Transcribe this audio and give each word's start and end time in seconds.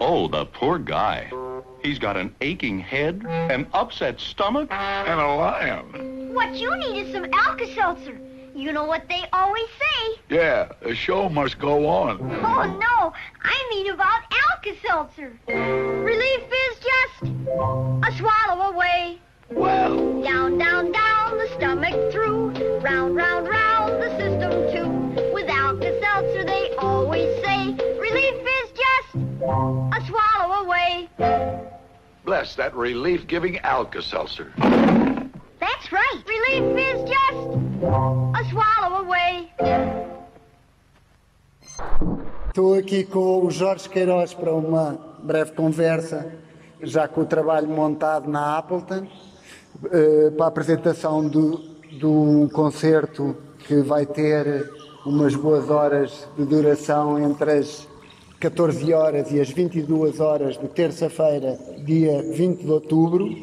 Oh, 0.00 0.28
the 0.28 0.44
poor 0.46 0.78
guy. 0.78 1.30
He's 1.82 1.98
got 1.98 2.16
an 2.16 2.34
aching 2.40 2.78
head, 2.78 3.24
an 3.26 3.66
upset 3.72 4.20
stomach, 4.20 4.70
and 4.70 5.20
a 5.20 5.26
lion. 5.34 6.34
What 6.34 6.54
you 6.54 6.76
need 6.76 7.06
is 7.06 7.12
some 7.12 7.26
Alka-Seltzer. 7.32 8.18
You 8.54 8.72
know 8.72 8.84
what 8.84 9.08
they 9.08 9.22
always 9.32 9.66
say. 9.78 10.20
Yeah, 10.30 10.72
the 10.80 10.94
show 10.94 11.28
must 11.28 11.58
go 11.58 11.86
on. 11.86 12.18
Oh, 12.22 12.78
no, 12.78 13.12
I 13.42 13.66
mean 13.70 13.90
about 13.92 14.22
Alka-Seltzer. 14.50 15.32
Relief 15.46 16.42
is 16.42 16.78
just 16.78 17.32
a 18.02 18.12
swallow 18.16 18.72
away. 18.72 19.18
Well, 19.50 20.22
Down, 20.22 20.58
down, 20.58 20.90
down, 20.90 21.38
the 21.38 21.48
stomach 21.56 22.12
through. 22.12 22.50
Round, 22.80 23.14
round, 23.14 23.46
round, 23.48 24.02
the 24.02 24.10
system 24.18 24.45
bless 32.36 32.54
that 32.54 32.76
relief-giving 32.76 33.58
Alka-Seltzer. 33.60 34.52
That's 35.58 35.90
right. 35.90 36.22
Relief 36.28 36.76
is 36.76 37.00
just 37.08 37.40
a 38.34 38.44
swallow 38.50 39.06
away. 39.06 39.50
Estou 42.48 42.74
aqui 42.74 43.04
com 43.04 43.46
o 43.46 43.50
Jorge 43.50 43.88
Queiroz 43.88 44.34
para 44.34 44.52
uma 44.52 44.98
breve 45.22 45.52
conversa, 45.52 46.30
já 46.82 47.08
com 47.08 47.22
o 47.22 47.26
trabalho 47.26 47.68
montado 47.68 48.28
na 48.28 48.58
Appleton, 48.58 49.06
eh, 49.90 50.30
para 50.36 50.44
a 50.44 50.48
apresentação 50.48 51.26
do, 51.26 51.56
do 51.92 52.50
concerto 52.52 53.34
que 53.60 53.76
vai 53.80 54.04
ter 54.04 54.70
umas 55.06 55.34
boas 55.34 55.70
horas 55.70 56.28
de 56.36 56.44
duração 56.44 57.18
entre 57.18 57.52
as 57.52 57.88
14 58.40 58.92
horas 58.92 59.30
e 59.30 59.40
as 59.40 59.50
22 59.50 60.20
horas 60.20 60.58
de 60.58 60.68
terça-feira, 60.68 61.58
dia 61.84 62.22
20 62.22 62.64
de 62.64 62.70
outubro, 62.70 63.34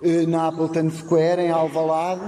eh, 0.00 0.26
na 0.26 0.46
Appleton 0.46 0.88
Square, 0.90 1.42
em 1.42 1.50
Alvalade, 1.50 2.22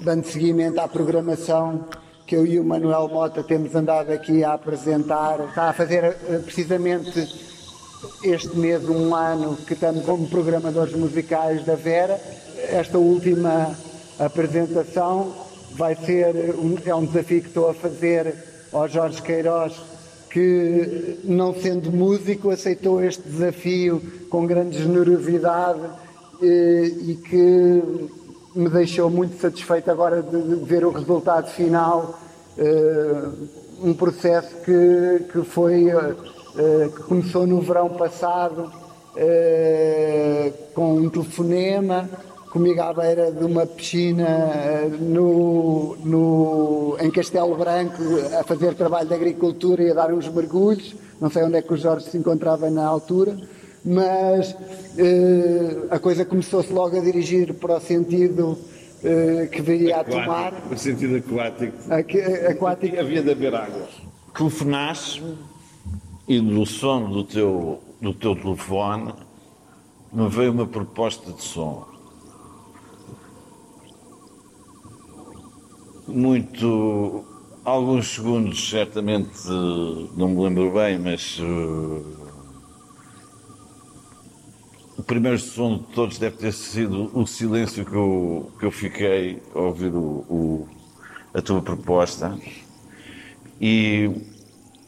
dando 0.00 0.24
seguimento 0.24 0.80
à 0.80 0.88
programação 0.88 1.86
que 2.26 2.34
eu 2.34 2.46
e 2.46 2.58
o 2.58 2.64
Manuel 2.64 3.08
Mota 3.08 3.42
temos 3.42 3.74
andado 3.74 4.10
aqui 4.10 4.42
a 4.42 4.54
apresentar. 4.54 5.38
Está 5.40 5.68
a 5.68 5.72
fazer 5.74 6.04
eh, 6.04 6.40
precisamente 6.42 7.28
este 8.24 8.56
mês 8.56 8.88
um 8.88 9.14
ano 9.14 9.54
que 9.56 9.74
estamos 9.74 10.02
como 10.06 10.26
programadores 10.28 10.94
musicais 10.94 11.62
da 11.66 11.74
Vera. 11.74 12.18
Esta 12.70 12.96
última 12.96 13.76
apresentação 14.18 15.30
vai 15.72 15.94
ser 15.94 16.54
um, 16.54 16.76
é 16.86 16.94
um 16.94 17.04
desafio 17.04 17.42
que 17.42 17.48
estou 17.48 17.68
a 17.68 17.74
fazer 17.74 18.34
ao 18.72 18.88
Jorge 18.88 19.20
Queiroz, 19.20 19.74
que 20.32 21.20
não 21.24 21.54
sendo 21.54 21.92
músico 21.92 22.48
aceitou 22.48 23.04
este 23.04 23.22
desafio 23.28 24.02
com 24.30 24.46
grande 24.46 24.78
generosidade 24.78 25.80
eh, 26.42 26.84
e 27.02 27.14
que 27.16 27.82
me 28.54 28.68
deixou 28.70 29.10
muito 29.10 29.38
satisfeito 29.38 29.90
agora 29.90 30.22
de, 30.22 30.54
ver 30.64 30.86
o 30.86 30.90
resultado 30.90 31.50
final, 31.50 32.18
eh, 32.56 33.28
um 33.82 33.92
processo 33.92 34.56
que, 34.64 35.26
que 35.30 35.42
foi 35.44 35.90
eh, 35.90 36.88
que 36.96 37.02
começou 37.02 37.46
no 37.46 37.60
verão 37.60 37.90
passado 37.90 38.72
com 40.74 40.94
um 40.94 41.10
telefonema 41.10 42.08
comigo 42.52 42.82
à 42.82 42.92
beira 42.92 43.32
de 43.32 43.44
uma 43.44 43.64
piscina 43.64 44.28
eh, 44.28 44.88
no, 45.00 45.96
no, 46.04 46.96
em 47.00 47.10
Castelo 47.10 47.56
Branco 47.56 48.02
a 48.38 48.44
fazer 48.44 48.74
trabalho 48.74 49.08
de 49.08 49.14
agricultura 49.14 49.82
e 49.82 49.90
a 49.90 49.94
dar 49.94 50.12
uns 50.12 50.28
mergulhos. 50.28 50.94
Não 51.18 51.30
sei 51.30 51.44
onde 51.44 51.56
é 51.56 51.62
que 51.62 51.72
o 51.72 51.76
Jorge 51.78 52.10
se 52.10 52.18
encontrava 52.18 52.68
na 52.68 52.84
altura, 52.84 53.38
mas 53.82 54.54
eh, 54.98 55.78
a 55.90 55.98
coisa 55.98 56.26
começou-se 56.26 56.70
logo 56.70 56.94
a 56.94 57.00
dirigir 57.00 57.54
para 57.54 57.78
o 57.78 57.80
sentido 57.80 58.58
eh, 59.02 59.48
que 59.50 59.62
viria 59.62 60.00
a 60.00 60.04
tomar. 60.04 60.52
No 60.70 60.76
sentido 60.76 61.16
aquático. 61.16 61.76
Aqu- 61.90 62.50
aquático. 62.50 63.00
Havia 63.00 63.22
de 63.22 63.30
haver 63.30 63.54
água. 63.54 63.88
Telefonaste 64.36 65.22
e 66.28 66.38
do 66.38 66.66
som 66.66 67.08
do 67.10 67.24
teu, 67.24 67.80
do 67.98 68.12
teu 68.12 68.36
telefone 68.36 69.14
me 70.12 70.28
veio 70.28 70.52
uma 70.52 70.66
proposta 70.66 71.32
de 71.32 71.42
som. 71.42 71.86
Muito. 76.06 77.24
Alguns 77.64 78.08
segundos, 78.14 78.68
certamente, 78.68 79.30
eh, 79.46 80.08
não 80.16 80.28
me 80.28 80.42
lembro 80.42 80.72
bem, 80.72 80.98
mas. 80.98 81.38
eh, 81.40 82.22
o 84.98 85.02
primeiro 85.04 85.38
som 85.38 85.78
de 85.78 85.84
todos 85.94 86.18
deve 86.18 86.36
ter 86.36 86.52
sido 86.52 87.10
o 87.16 87.26
silêncio 87.26 87.84
que 87.84 87.94
eu, 87.94 88.50
que 88.58 88.66
eu 88.66 88.70
fiquei 88.70 89.40
a 89.54 89.58
ouvir 89.60 89.92
o, 89.94 90.24
o- 90.28 90.68
a 91.34 91.40
tua 91.40 91.62
proposta. 91.62 92.36
E, 93.60 94.10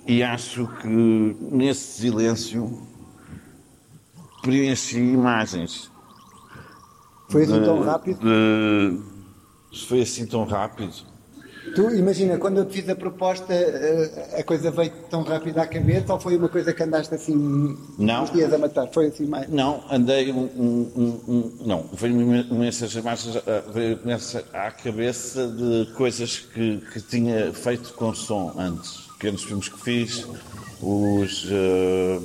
e 0.07 0.23
acho 0.23 0.67
que 0.81 0.89
nesse 0.89 2.01
silêncio 2.03 2.83
preenchi 4.43 4.99
imagens. 4.99 5.91
Foi 7.29 7.45
assim 7.45 7.63
tão 7.65 7.81
rápido? 7.81 8.19
de- 8.21 9.14
foi 9.83 10.03
assim 10.03 10.27
tão 10.27 10.45
rápido. 10.45 10.93
Tu 11.75 11.91
imagina, 11.97 12.37
quando 12.37 12.59
eu 12.59 12.67
te 12.67 12.75
fiz 12.75 12.89
a 12.91 12.95
proposta, 12.95 13.53
eh, 13.55 14.37
a 14.39 14.43
coisa 14.45 14.71
veio 14.71 14.93
tão 15.09 15.23
rápido 15.23 15.59
à 15.59 15.67
cabeça 15.67 16.13
ou 16.13 16.21
foi 16.21 16.37
uma 16.37 16.49
coisa 16.49 16.75
que 16.75 16.83
andaste 16.83 17.15
assim 17.15 17.35
Não. 17.99 18.25
uns 18.25 18.31
dias 18.31 18.53
a 18.53 18.59
matar? 18.59 18.87
Foi 18.89 19.07
assim 19.07 19.25
mais. 19.25 19.49
Não, 19.49 19.83
andei 19.91 20.31
um. 20.31 20.43
um- 20.55 21.21
um- 21.27 21.57
não, 21.67 21.87
veio-me 21.95 22.43
imensas 22.43 22.93
imagens, 22.95 23.37
veio 23.73 23.99
à 24.53 24.71
cabeça 24.71 25.49
de 25.49 25.91
coisas 25.95 26.39
que, 26.39 26.83
que 26.93 27.01
tinha 27.01 27.51
feito 27.55 27.95
com 27.95 28.15
som 28.15 28.53
antes. 28.59 29.05
Pequenos 29.19 29.43
filmes 29.45 29.69
que 29.71 29.81
fiz, 29.81 30.27
os. 30.83 31.47
ah, 31.51 32.21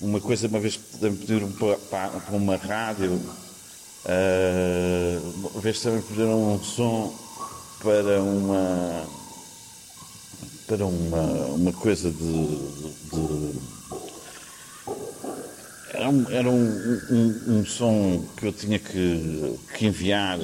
uma 0.00 0.20
coisa, 0.20 0.48
uma 0.48 0.58
vez 0.60 0.76
que 0.76 0.98
pediram 1.10 1.50
para 1.52 2.08
para 2.08 2.36
uma 2.36 2.56
rádio, 2.56 3.20
ah, 4.06 5.20
uma 5.52 5.60
vez 5.60 5.80
também 5.80 6.02
pediram 6.02 6.54
um 6.54 6.62
som 6.62 7.14
para 7.80 8.22
uma. 8.22 9.06
para 10.66 10.86
uma, 10.86 11.22
uma 11.54 11.72
coisa 11.72 12.10
de- 12.10 12.58
de 13.10 13.58
era 15.90 16.08
um, 16.10 16.30
era 16.30 16.48
um, 16.50 17.00
um, 17.10 17.58
um 17.58 17.64
som 17.66 18.24
que 18.36 18.46
eu 18.46 18.52
tinha 18.52 18.78
que, 18.78 19.58
que 19.76 19.86
enviar. 19.86 20.38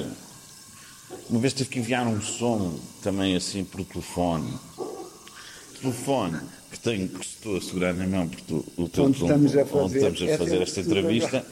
Uma 1.29 1.39
vez 1.39 1.53
tive 1.53 1.69
que 1.69 1.79
enviar 1.79 2.05
um 2.07 2.19
som 2.21 2.77
também 3.01 3.35
assim 3.35 3.63
por 3.63 3.83
telefone. 3.85 4.51
Telefone 5.81 6.39
que 6.71 6.79
tenho, 6.79 7.07
que 7.09 7.25
estou 7.25 7.57
a 7.57 7.61
segurar 7.61 7.93
na 7.93 8.05
mão 8.07 8.27
porque 8.27 8.43
tu- 8.47 8.65
o 8.77 8.89
teu 8.89 9.05
Onde 9.05 9.19
telefone- 9.19 9.47
estamos 9.47 9.55
a 9.57 9.65
fazer 9.65 9.83
onde 9.83 9.95
estamos 9.97 10.21
a 10.33 10.37
fazer 10.37 10.61
esta 10.61 10.79
entrevista. 10.81 11.45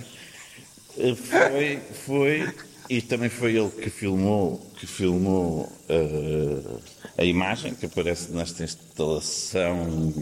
Eh, 0.98 1.16
Foi, 1.16 1.80
foi, 2.06 2.54
e 2.90 3.02
também 3.02 3.30
foi 3.30 3.56
ele 3.56 3.70
que 3.70 3.90
filmou, 3.90 4.62
que 4.80 4.86
filmou 4.86 5.72
eh, 5.90 6.80
a 7.18 7.24
imagem 7.26 7.74
que 7.74 7.86
aparece 7.86 8.32
nesta 8.32 8.64
instalação, 8.64 10.14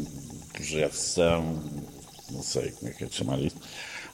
projeção, 0.53 1.59
não 2.31 2.41
sei 2.41 2.71
como 2.71 2.91
é 2.91 2.94
que 2.94 3.03
é 3.03 3.07
de 3.07 3.15
chamar 3.15 3.41
isto, 3.41 3.59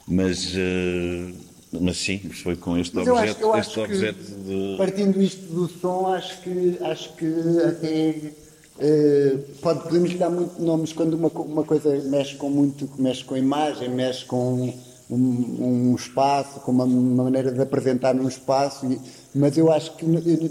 mas, 0.06 0.52
eh, 0.56 1.32
mas 1.72 1.96
sim, 1.98 2.18
foi 2.30 2.56
com 2.56 2.76
este 2.78 2.96
Mas 2.96 3.06
eu 3.06 3.14
objeto, 3.14 3.52
acho, 3.52 3.56
eu 3.56 3.60
este 3.60 3.80
objeto 3.80 4.24
que, 4.24 4.32
de. 4.32 4.76
partindo 4.78 5.22
isto 5.22 5.42
do 5.52 5.68
som, 5.68 6.06
acho 6.08 6.40
que, 6.40 6.78
acho 6.82 7.12
que 7.14 7.26
até 7.66 8.32
eh, 8.80 9.36
pode, 9.60 9.82
podemos 9.84 10.10
lhe 10.10 10.18
dar 10.18 10.30
muito 10.30 10.60
nomes 10.60 10.92
quando 10.92 11.14
uma, 11.14 11.28
uma 11.28 11.64
coisa 11.64 11.90
mexe 12.04 12.34
com 12.36 12.48
muito, 12.50 12.90
mexe 12.98 13.22
com 13.22 13.34
a 13.34 13.38
imagem, 13.38 13.88
mexe 13.90 14.24
com 14.24 14.72
um, 15.10 15.90
um 15.90 15.94
espaço, 15.94 16.60
com 16.60 16.70
uma, 16.72 16.84
uma 16.84 17.24
maneira 17.24 17.50
de 17.52 17.60
apresentar 17.60 18.14
num 18.14 18.28
espaço, 18.28 18.86
e- 18.86 19.00
mas 19.34 19.56
eu 19.56 19.70
acho 19.72 19.94
que 19.96 20.04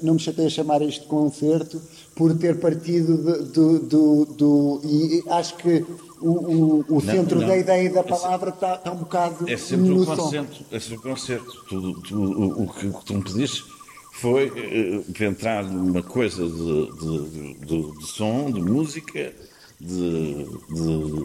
não 0.04 0.14
me 0.16 0.20
chatei 0.20 0.46
a 0.46 0.50
chamar 0.50 0.82
isto 0.82 1.02
de 1.02 1.08
concerto 1.08 1.82
por 2.16 2.36
ter 2.38 2.60
partido 2.60 3.18
do, 3.46 3.80
do, 3.80 4.26
do- 4.26 4.82
e 4.84 5.24
acho 5.30 5.56
que 5.58 5.86
o, 6.22 6.30
o, 6.30 6.86
o 6.98 7.02
centro 7.02 7.40
não. 7.40 7.48
da 7.48 7.58
ideia 7.58 7.84
e 7.86 7.90
da 7.90 8.04
palavra 8.04 8.50
está, 8.50 8.76
está 8.76 8.92
um 8.92 8.98
bocado 8.98 9.50
É 9.50 9.58
sempre 9.58 9.90
som. 10.04 10.16
concerto. 10.16 10.66
É 10.72 10.80
sempre 10.80 10.98
o 10.98 11.02
concerto. 11.02 11.52
Tudo, 11.70 12.02
tudo- 12.02 12.40
o, 12.60 12.64
o 12.64 12.68
que 12.74 13.06
tu 13.06 13.14
me 13.16 13.24
pediste 13.24 13.64
foi 14.14 14.52
eh, 14.56 15.24
entrar 15.26 15.64
numa 15.64 16.02
coisa 16.02 16.44
de, 16.48 16.92
de, 16.98 17.56
de- 17.66 17.98
de 18.00 18.08
som, 18.08 18.50
de 18.52 18.62
música, 18.62 19.34
de, 19.80 20.46
de- 20.70 21.24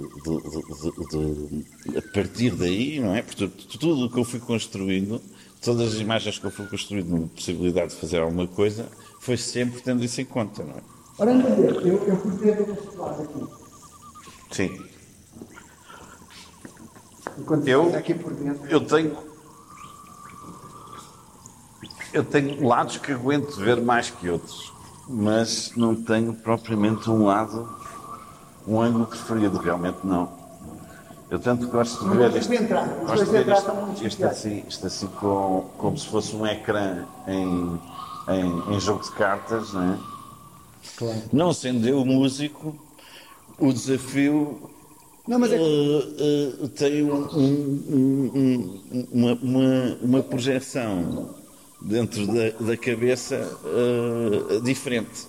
de- 1.10 1.98
a 1.98 2.02
partir 2.12 2.54
daí, 2.54 3.00
não 3.00 3.14
é? 3.14 3.22
Portanto, 3.22 3.66
tudo 3.78 4.06
o 4.06 4.10
que 4.10 4.18
eu 4.18 4.24
fui 4.24 4.40
construindo, 4.40 5.20
todas 5.62 5.94
as 5.94 6.00
imagens 6.00 6.38
que 6.38 6.44
eu 6.46 6.50
fui 6.50 6.66
construindo 6.66 7.08
na 7.18 7.26
possibilidade 7.28 7.94
de 7.94 8.00
fazer 8.00 8.18
alguma 8.20 8.46
coisa, 8.46 8.88
foi 9.20 9.36
sempre 9.36 9.80
tendo 9.80 10.04
isso 10.04 10.20
em 10.20 10.24
conta, 10.24 10.62
não 10.64 10.74
é? 10.74 10.82
Ora, 11.18 11.30
eu, 11.32 12.04
eu 12.06 12.16
fui 12.16 12.30
ver 12.32 12.60
este 12.60 12.96
lado 12.96 13.22
aqui. 13.22 13.46
Sim. 14.50 14.80
Enquanto 17.38 17.66
Eu- 17.68 17.94
aqui 17.96 18.12
por 18.14 18.34
dentro. 18.34 18.66
Eu 18.68 18.80
tenho. 18.84 19.16
Eu 22.12 22.22
tenho 22.24 22.66
lados 22.66 22.98
que 22.98 23.10
aguento 23.12 23.56
ver 23.56 23.80
mais 23.80 24.10
que 24.10 24.28
outros, 24.28 24.70
mas 25.08 25.72
não 25.76 25.94
tenho 25.94 26.34
propriamente 26.34 27.08
um 27.08 27.24
lado, 27.24 27.66
um 28.66 28.80
ângulo 28.80 29.06
preferido, 29.06 29.58
realmente 29.58 29.98
não. 30.04 30.40
Eu 31.30 31.38
tanto 31.38 31.66
gosto 31.68 32.04
de 32.08 32.16
ver 32.16 32.36
isto. 32.36 32.52
entrar, 32.52 32.86
os 33.02 33.10
Gosto 33.10 33.24
de 33.24 33.30
ver 33.30 33.48
isto 33.48 33.70
especiais. 34.06 34.32
assim, 34.38 34.64
isto 34.68 34.86
assim 34.86 35.06
com, 35.06 35.64
como 35.78 35.96
se 35.96 36.06
fosse 36.06 36.36
um 36.36 36.46
ecrã 36.46 37.06
em, 37.26 37.80
em, 38.28 38.74
em 38.74 38.80
jogo 38.80 39.02
de 39.02 39.10
cartas, 39.12 39.72
não 39.72 39.94
é? 39.94 39.98
Claro. 40.98 41.22
Não 41.32 41.52
sendo 41.54 41.88
eu 41.88 42.04
músico, 42.04 42.76
o 43.58 43.72
desafio 43.72 44.68
Não, 45.26 45.38
mas 45.38 45.52
é 45.52 45.56
eh, 45.56 46.58
eh, 46.64 46.68
tem 46.76 47.02
um- 47.04 47.28
um- 47.32 47.82
um- 47.88 48.80
um- 48.92 49.08
uma, 49.12 49.32
uma, 49.34 49.98
uma 50.02 50.22
projeção 50.22 51.30
dentro 51.80 52.26
da, 52.26 52.50
da 52.60 52.76
cabeça 52.76 53.36
eh, 53.64 54.60
diferente. 54.60 55.26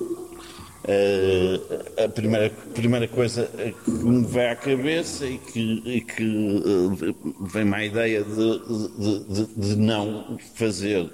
Eh, 0.85 1.59
a 2.03 2.09
primeira, 2.09 2.49
primeira 2.73 3.07
coisa 3.07 3.49
que 3.85 3.91
me 3.91 4.25
vai 4.25 4.49
à 4.49 4.55
cabeça 4.55 5.25
e 5.25 5.37
que, 5.37 5.81
e 5.85 6.01
que 6.01 6.61
eh, 6.65 7.13
vem-me 7.53 7.73
à 7.75 7.85
ideia 7.85 8.23
de, 8.23 8.59
de- 8.99 9.23
de- 9.33 9.55
de 9.55 9.75
não 9.77 10.37
fazer 10.55 11.09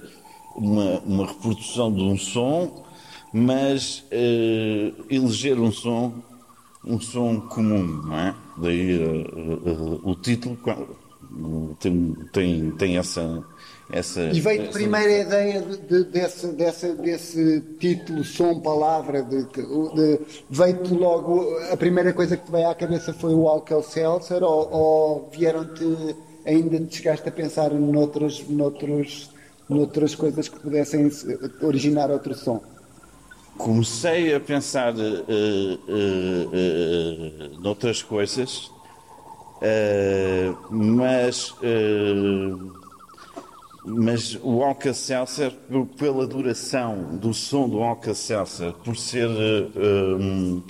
uma, 0.55 0.99
uma 1.01 1.27
reprodução 1.27 1.93
de 1.93 2.01
um 2.01 2.17
som, 2.17 2.83
mas 3.31 4.03
eh, 4.11 4.91
eleger 5.09 5.59
um 5.59 5.71
som 5.71 6.13
um 6.85 6.99
som 6.99 7.41
comum, 7.41 7.83
não 8.07 8.17
é? 8.17 8.35
Daí 8.57 8.97
o 10.03 10.15
título 10.15 10.57
tem, 11.79 12.15
tem, 12.31 12.71
tem 12.71 12.97
essa, 12.97 13.43
essa. 13.91 14.21
E 14.21 14.39
veio 14.39 14.61
essa- 14.61 14.71
primeiro 14.71 15.07
a 15.11 15.17
ideia 15.19 15.61
de, 15.61 15.77
de- 15.77 16.03
desse, 16.05 16.47
desse, 16.53 16.93
desse 16.93 17.61
título, 17.79 18.23
som, 18.23 18.59
palavra, 18.59 19.23
de, 19.23 19.43
de- 19.45 20.19
veio-te 20.49 20.93
logo, 20.93 21.57
a 21.71 21.77
primeira 21.77 22.13
coisa 22.13 22.37
que 22.37 22.45
te 22.45 22.51
veio 22.51 22.69
à 22.69 22.75
cabeça 22.75 23.13
foi 23.13 23.33
o 23.33 23.47
Alkel 23.47 23.81
Seltzer 23.83 24.43
ou, 24.43 24.69
ou 24.71 25.29
vieram-te, 25.31 26.15
ainda 26.45 26.79
te 26.79 26.97
chegaste 26.97 27.27
a 27.27 27.31
pensar 27.31 27.71
noutras, 27.73 28.43
noutros, 28.47 29.31
noutras 29.67 30.15
coisas 30.15 30.47
que 30.47 30.59
pudessem 30.59 31.09
originar 31.61 32.11
outro 32.11 32.33
som? 32.35 32.61
Comecei 33.57 34.33
a 34.33 34.39
pensar 34.39 34.93
eh, 34.97 35.23
eh, 35.27 36.47
eh, 36.53 37.49
noutras 37.59 38.01
coisas, 38.01 38.71
mas, 40.69 41.53
mas 43.85 44.37
o 44.43 44.61
Alka-Seltzer, 44.63 45.51
pela 45.97 46.27
duração 46.27 47.17
do 47.17 47.33
som 47.33 47.67
do 47.69 47.81
Alka-Seltzer, 47.81 48.73
por 48.83 48.95
ser 48.97 49.29
eh, 49.29 49.67
eh, 49.75 50.15
um, 50.19 50.63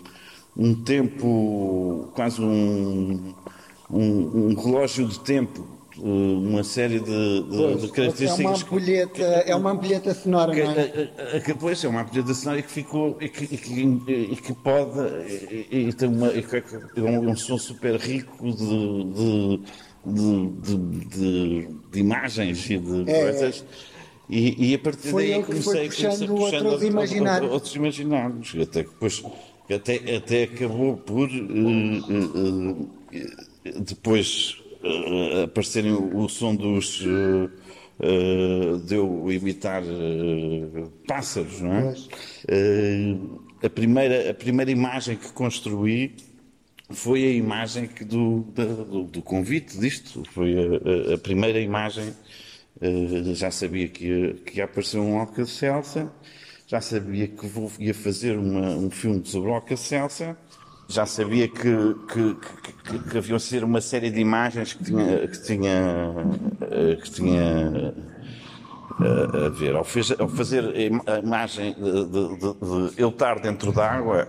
um 0.56 0.76
tempo, 0.84 2.12
quase 2.16 2.42
um, 2.42 3.34
um, 3.90 4.50
um 4.52 4.56
relógio 4.56 5.08
de 5.08 5.20
tempo, 5.22 5.66
eh, 5.98 6.02
uma 6.02 6.64
série 6.64 7.00
de, 7.00 7.06
de- 7.44 7.48
de 7.48 7.56
é 7.56 7.64
uma 7.64 7.90
características 7.90 8.64
que- 8.64 8.66
ampulheta, 8.66 9.24
é 9.24 9.56
uma 9.56 9.72
ampulheta 9.72 10.14
sonora, 10.14 10.54
que, 10.54 10.64
não 10.64 10.72
é? 10.72 10.82
a- 10.82 11.34
a- 11.34 11.38
a- 11.38 11.40
que, 11.42 11.54
pois, 11.56 11.84
é 11.84 11.88
uma 11.88 12.02
apresentação 12.02 12.58
e 12.58 12.62
que 12.64 12.72
ficou 12.72 13.18
e 13.20 13.28
que, 13.28 13.44
e 13.46 13.58
que, 13.58 14.54
pode 14.54 15.00
e, 15.72 15.88
e 15.90 15.94
tem 15.94 16.08
uma 16.08 16.28
e 16.28 16.46
é 16.96 17.02
um, 17.02 17.30
um 17.32 17.36
som 17.36 17.58
super 17.58 17.96
rico 17.96 18.46
de, 18.52 19.04
de, 19.14 19.62
de, 20.14 20.78
de- 20.78 21.68
de- 21.92 22.00
imagens 22.00 22.70
e 22.70 22.78
de 22.78 23.10
É, 23.10 23.22
coisas 23.24 23.66
e, 24.30 24.72
e 24.72 24.76
a 24.76 24.80
partir 24.80 25.10
Foi 25.10 25.28
daí 25.30 25.44
comecei, 25.44 25.86
puxando 25.88 26.28
comecei 26.28 26.60
outros 26.60 26.84
imaginários. 26.84 27.52
outros 27.52 27.76
imaginários 27.76 28.56
até 28.62 28.84
depois 28.84 29.24
até, 29.74 30.16
até 30.16 30.44
acabou 30.44 30.98
por 30.98 31.30
eh, 31.30 31.36
eh, 33.14 33.74
depois 33.82 34.58
eh, 34.84 35.44
aparecerem 35.44 35.92
o, 35.94 36.18
o 36.24 36.30
som 36.30 36.56
dos 36.56 37.04
eh, 37.06 37.50
eh, 38.02 38.78
de 38.86 38.96
eu 38.96 39.32
imitar 39.32 39.84
pássaros, 41.08 41.62
não 41.62 41.74
é? 41.74 41.94
A, 43.62 43.70
primeira, 43.70 44.30
a 44.32 44.34
primeira 44.34 44.72
imagem 44.72 45.18
que 45.18 45.32
construí 45.34 46.16
foi 46.90 47.24
a 47.26 47.32
imagem 47.32 47.88
que 47.88 48.04
do, 48.04 48.42
do, 48.56 49.04
do 49.04 49.22
convite 49.22 49.78
disto. 49.80 50.24
Foi 50.32 50.56
a, 50.58 51.14
a- 51.14 51.18
primeira 51.18 51.60
imagem. 51.60 52.14
eh, 52.82 53.34
já 53.36 53.52
sabia 53.52 53.88
que 53.90 54.36
que 54.46 54.58
ia 54.58 54.66
aparecer 54.66 54.98
um 55.00 55.20
Alka-Seltzer, 55.20 56.08
já 56.68 56.80
sabia 56.82 57.28
que 57.28 57.46
vou, 57.48 57.70
ia 57.80 57.94
fazer 57.94 58.38
uma- 58.38 58.70
um 58.78 58.90
filme 58.90 59.22
sobre 59.26 59.50
o 59.50 59.54
Alka-Seltzer, 59.54 60.36
já 60.88 61.06
sabia 61.06 61.48
que, 61.48 61.72
que, 62.12 62.36
que, 62.86 63.00
que, 63.10 63.18
havia 63.18 63.38
ser 63.40 63.64
uma 63.64 63.82
série 63.82 64.10
de 64.10 64.20
imagens 64.20 64.74
que 64.74 64.84
tinha, 64.86 65.28
que 65.28 65.44
tinha, 65.44 66.14
eh, 66.62 66.96
que 66.96 67.12
tinha 67.12 67.94
a, 69.00 69.46
a 69.48 69.50
ver. 69.50 69.76
Ao, 69.76 69.84
fez- 69.84 70.16
ao 70.20 70.28
fazer 70.30 70.64
a 70.66 70.82
im- 70.82 71.02
a 71.06 71.20
imagem 71.20 71.74
de, 71.74 72.06
de- 72.06 72.38
de- 72.38 72.96
de 72.96 73.02
eu 73.02 73.10
estar 73.10 73.40
dentro 73.40 73.72
d'água, 73.72 74.28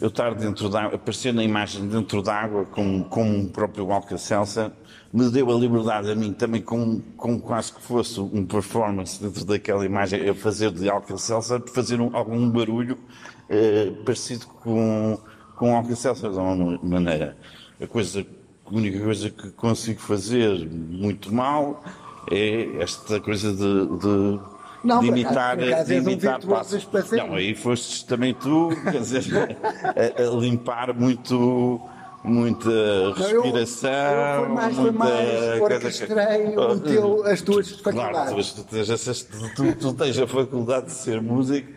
eu 0.00 0.08
estar 0.08 0.34
dentro 0.34 0.68
d'água, 0.68 0.94
aparecer 0.96 1.32
na 1.32 1.42
imagem 1.44 1.88
dentro 1.88 2.20
d'água 2.22 2.64
com, 2.66 3.02
com 3.04 3.40
o 3.42 3.48
próprio 3.48 3.90
Alka-Seltzer, 3.92 4.70
me 5.12 5.30
deu 5.30 5.50
a 5.50 5.54
liberdade 5.54 6.10
a 6.10 6.14
mim 6.14 6.32
também 6.32 6.60
com, 6.60 7.00
com 7.16 7.38
quase 7.40 7.72
que 7.72 7.80
fosse 7.80 8.18
um 8.20 8.44
performance 8.44 9.22
dentro 9.22 9.44
daquela 9.44 9.84
imagem, 9.86 10.28
a 10.28 10.34
fazer 10.34 10.70
de 10.72 10.88
Alka-Seltzer, 10.90 11.62
fazer 11.72 12.00
um- 12.00 12.14
algum 12.16 12.50
barulho 12.50 12.98
eh, 13.48 13.92
parecido 14.04 14.46
com, 14.46 15.18
com 15.56 15.76
Alka-Seltzer, 15.76 16.30
de 16.32 16.38
alguma 16.38 16.78
maneira. 16.82 17.36
A 17.80 17.86
coisa, 17.86 18.26
a 18.66 18.74
única 18.74 18.98
coisa 18.98 19.30
que 19.30 19.50
consigo 19.52 20.00
fazer 20.00 20.68
muito 20.68 21.32
mal 21.32 21.82
é 22.30 22.82
esta 22.82 23.20
coisa 23.20 23.52
de, 23.52 23.86
de, 23.98 24.40
Não, 24.84 25.00
de 25.00 25.06
imitar, 25.08 25.58
acaso- 25.58 25.86
de 25.86 25.94
um 25.94 26.02
imitar 26.02 26.40
passarinhos. 26.40 27.12
Não, 27.12 27.34
aí 27.34 27.54
fostes 27.54 28.02
também 28.02 28.34
tu, 28.34 28.68
quer 28.84 29.00
dizer, 29.00 29.24
a, 29.82 30.22
a 30.22 30.30
limpar 30.40 30.92
muito, 30.94 31.80
muita 32.22 32.68
eu- 32.70 33.12
respiração. 33.12 33.90
eu 33.90 34.44
foi 34.46 34.54
mais- 34.54 34.76
muita 34.76 34.92
mais 34.98 35.60
orquestrei 35.60 36.56
o 36.56 36.80
teu- 36.80 37.24
as 37.26 37.42
tuas 37.42 37.72
Claro, 37.72 38.14
faculdades. 38.14 38.52
tu, 38.52 38.64
tu, 38.64 39.54
tu- 39.54 39.74
tu 39.76 39.92
tens 39.94 40.18
a 40.18 40.26
faculdade 40.26 40.86
de 40.86 40.92
ser 40.92 41.20
músico 41.22 41.70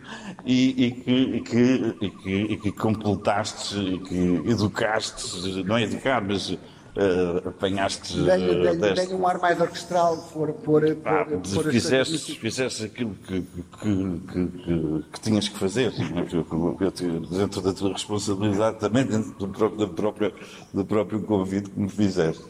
e, 0.44 0.84
e 0.86 0.90
que, 0.92 1.10
e, 1.12 1.40
que, 1.40 1.96
e, 2.00 2.10
que, 2.10 2.30
e 2.52 2.56
que 2.58 2.72
completaste 2.72 3.78
e 3.78 3.98
que 4.00 4.42
educaste, 4.50 5.62
não 5.64 5.76
é 5.76 5.82
educar, 5.84 6.22
mas 6.22 6.56
eh, 6.98 7.48
apanhaste. 7.48 8.14
Tenho, 8.14 8.26
eh, 8.28 8.62
tenho, 8.62 8.80
deste- 8.80 9.06
tenho 9.06 9.20
um 9.20 9.26
ar 9.26 9.38
mais 9.38 9.60
orquestral 9.60 10.16
por, 10.32 10.52
por, 10.52 10.82
por, 10.82 10.96
Pá, 10.96 11.24
por 11.24 11.40
coisas 11.40 11.72
fizeste, 11.72 12.38
fizeste 12.40 12.84
aquilo 12.84 13.14
que, 13.26 13.40
que, 13.40 13.48
que, 13.80 14.46
que- 14.48 15.04
que 15.12 15.20
tinhas 15.20 15.48
que 15.48 15.56
fazer, 15.58 15.92
é? 15.92 16.22
Que 16.24 16.42
que 16.42 17.36
dentro 17.36 17.60
da 17.62 17.72
tua 17.72 17.92
responsabilidade, 17.92 18.78
também 18.80 19.04
dentro 19.06 19.32
do 19.38 19.48
próprio, 19.48 19.86
da 19.86 19.92
própria, 19.94 20.34
do 20.74 20.84
próprio 20.84 21.22
convite 21.22 21.70
que 21.70 21.78
me 21.80 21.88
fizeste. 21.88 22.42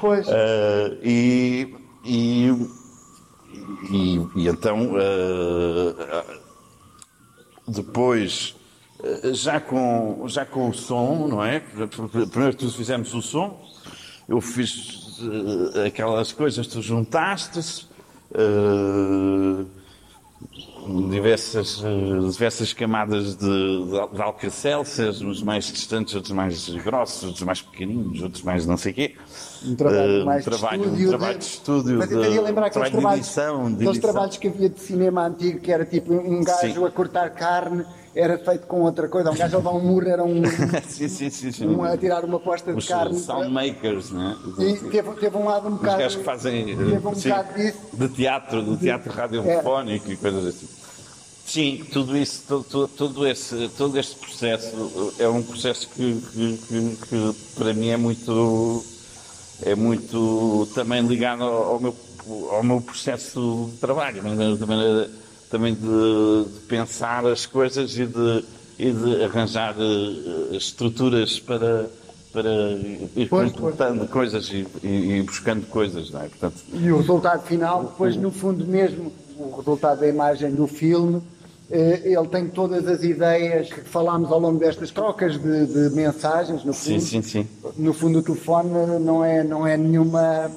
Pois. 0.00 0.28
Ah, 0.28 0.96
e, 1.02 1.74
e, 2.04 2.48
e, 3.90 4.16
e 4.36 4.48
então, 4.48 4.92
ah, 4.96 6.24
depois, 7.68 8.54
ah, 9.02 9.32
já 9.32 9.60
com, 9.60 10.24
já 10.28 10.44
com 10.44 10.68
o 10.70 10.74
som, 10.74 11.26
não 11.28 11.44
é? 11.44 11.60
Primeiro 12.30 12.56
tu 12.56 12.70
fizemos 12.70 13.12
o 13.14 13.20
som, 13.22 13.60
eu 14.28 14.40
fiz 14.40 15.18
ah, 15.74 15.86
aquelas 15.86 16.32
coisas, 16.32 16.66
tu 16.66 16.80
juntaste-se, 16.82 17.86
ah, 18.34 19.64
diversas, 21.10 21.82
eh, 21.84 22.28
diversas 22.30 22.72
camadas 22.72 23.34
de, 23.36 23.44
de, 23.46 23.90
de 24.14 24.22
alcacelces, 24.22 25.20
uns 25.20 25.42
mais 25.42 25.64
distantes, 25.64 26.14
outros 26.14 26.32
mais 26.32 26.68
grossos, 26.76 27.24
outros 27.24 27.42
mais 27.42 27.60
pequenininhos, 27.60 28.22
outros 28.22 28.42
mais 28.44 28.64
não 28.66 28.76
sei 28.76 28.92
o 28.92 28.94
quê. 28.94 29.14
Um 29.64 29.74
trabalho 29.74 30.20
Eh, 30.20 30.24
mais 30.24 30.46
um 30.46 30.50
trabalho, 30.50 30.82
de 30.82 30.86
estúdio. 30.86 31.06
um 31.06 31.08
trabalho 31.10 31.38
de, 31.38 31.44
estúdio, 31.44 31.98
Mas 31.98 32.08
de, 32.08 32.14
eu 32.14 32.42
lembrar 32.42 32.66
aqueles 32.66 32.72
trabalho 32.72 32.92
de 32.92 33.00
trabalhos, 33.00 33.26
edição, 33.26 33.64
de 33.66 33.74
aqueles 33.74 33.88
edição. 33.96 34.00
trabalhos 34.12 34.36
que 34.36 34.46
havia 34.48 34.68
de 34.68 34.80
cinema 34.80 35.26
antigo, 35.26 35.58
que 35.58 35.72
era 35.72 35.84
tipo 35.84 36.12
um 36.14 36.44
gajo 36.44 36.74
Sim. 36.74 36.84
a 36.84 36.90
cortar 36.90 37.30
carne, 37.30 37.84
era 38.16 38.38
feito 38.38 38.66
com 38.66 38.80
outra 38.80 39.08
coisa. 39.08 39.30
Um 39.30 39.34
gajo 39.36 39.58
a 39.58 39.60
dar 39.60 39.70
um 39.70 39.80
murro, 39.80 40.08
era 40.08 40.24
um, 40.24 40.42
sim, 40.88 41.06
sim, 41.08 41.28
sim. 41.30 41.52
sim. 41.52 41.66
um 41.66 41.84
a 41.84 41.96
tirar 41.96 42.24
uma 42.24 42.40
posta 42.40 42.72
de 42.72 42.78
Os 42.78 42.88
carne. 42.88 43.18
soundmakers, 43.18 44.10
né? 44.10 44.36
E 44.58 44.76
teve, 44.90 45.10
teve 45.16 45.36
um 45.36 45.44
lado 45.44 45.68
um 45.68 45.72
Os 45.74 45.78
bocado. 45.78 45.98
gajos 45.98 46.16
que 46.18 46.24
fazem 46.24 46.62
eh, 46.72 46.76
Teve 46.76 47.06
um 47.06 47.14
sim, 47.14 47.28
bocado 47.28 47.54
disso. 47.54 47.78
de 47.92 48.08
teatro, 48.08 48.62
de 48.62 48.76
teatro 48.78 49.12
radiofónico 49.12 50.10
e 50.10 50.16
coisas 50.16 50.46
assim. 50.46 50.66
Sim, 51.46 51.84
tudo 51.92 52.16
isso, 52.16 52.42
todo, 52.48 52.88
todo, 52.88 53.24
esse, 53.26 53.68
todo 53.78 53.96
este 53.98 54.16
processo 54.16 55.14
é 55.18 55.28
um 55.28 55.42
processo 55.44 55.88
que, 55.90 56.20
que, 56.32 56.58
que- 56.66 56.96
que 57.08 57.36
para 57.54 57.72
mim 57.72 57.88
é 57.90 57.96
muito, 57.96 58.84
é 59.62 59.74
muito 59.76 60.66
também 60.74 61.06
ligado 61.06 61.44
ao, 61.44 61.74
ao 61.74 61.80
meu, 61.80 61.94
ao 62.50 62.64
meu 62.64 62.80
processo 62.80 63.68
de 63.70 63.76
trabalho, 63.78 64.20
da 64.56 64.66
maneira 64.66 65.08
também 65.50 65.74
de, 65.74 65.80
de 66.52 66.60
pensar 66.68 67.24
as 67.26 67.46
coisas 67.46 67.96
e 67.98 68.06
de, 68.06 68.44
e 68.78 68.92
de 68.92 69.24
arranjar 69.24 69.74
eh, 69.78 70.56
estruturas 70.56 71.38
para, 71.40 71.88
para 72.32 72.50
ir 73.16 73.28
Pois, 73.28 73.52
completando 73.52 74.06
coisas 74.08 74.48
e, 74.50 74.66
e- 74.82 75.18
e 75.18 75.22
buscando 75.22 75.66
coisas, 75.66 76.10
não 76.10 76.20
é? 76.22 76.28
Portanto, 76.28 76.56
E 76.72 76.90
o 76.90 76.98
resultado 76.98 77.42
final, 77.46 77.84
depois, 77.84 78.16
no 78.16 78.30
fundo, 78.30 78.66
mesmo 78.66 79.12
o 79.38 79.56
resultado 79.56 80.00
da 80.00 80.08
imagem 80.08 80.50
do 80.54 80.66
filme, 80.66 81.22
eh, 81.70 82.00
ele 82.04 82.26
tem 82.28 82.48
todas 82.48 82.86
as 82.88 83.02
ideias 83.02 83.68
que 83.72 83.80
falámos 83.82 84.30
ao 84.32 84.38
longo 84.40 84.58
destas 84.58 84.90
trocas 84.90 85.38
de, 85.38 85.66
de 85.66 85.94
mensagens, 85.94 86.64
no 86.64 86.72
sim, 86.72 86.94
fundo. 86.98 87.02
sim, 87.02 87.22
sim. 87.22 87.46
No 87.76 87.92
fundo, 87.92 88.18
o 88.18 88.22
telefone 88.22 88.70
não 89.00 89.24
é, 89.24 89.42
não 89.44 89.66
é 89.66 89.76
nenhuma 89.76 90.50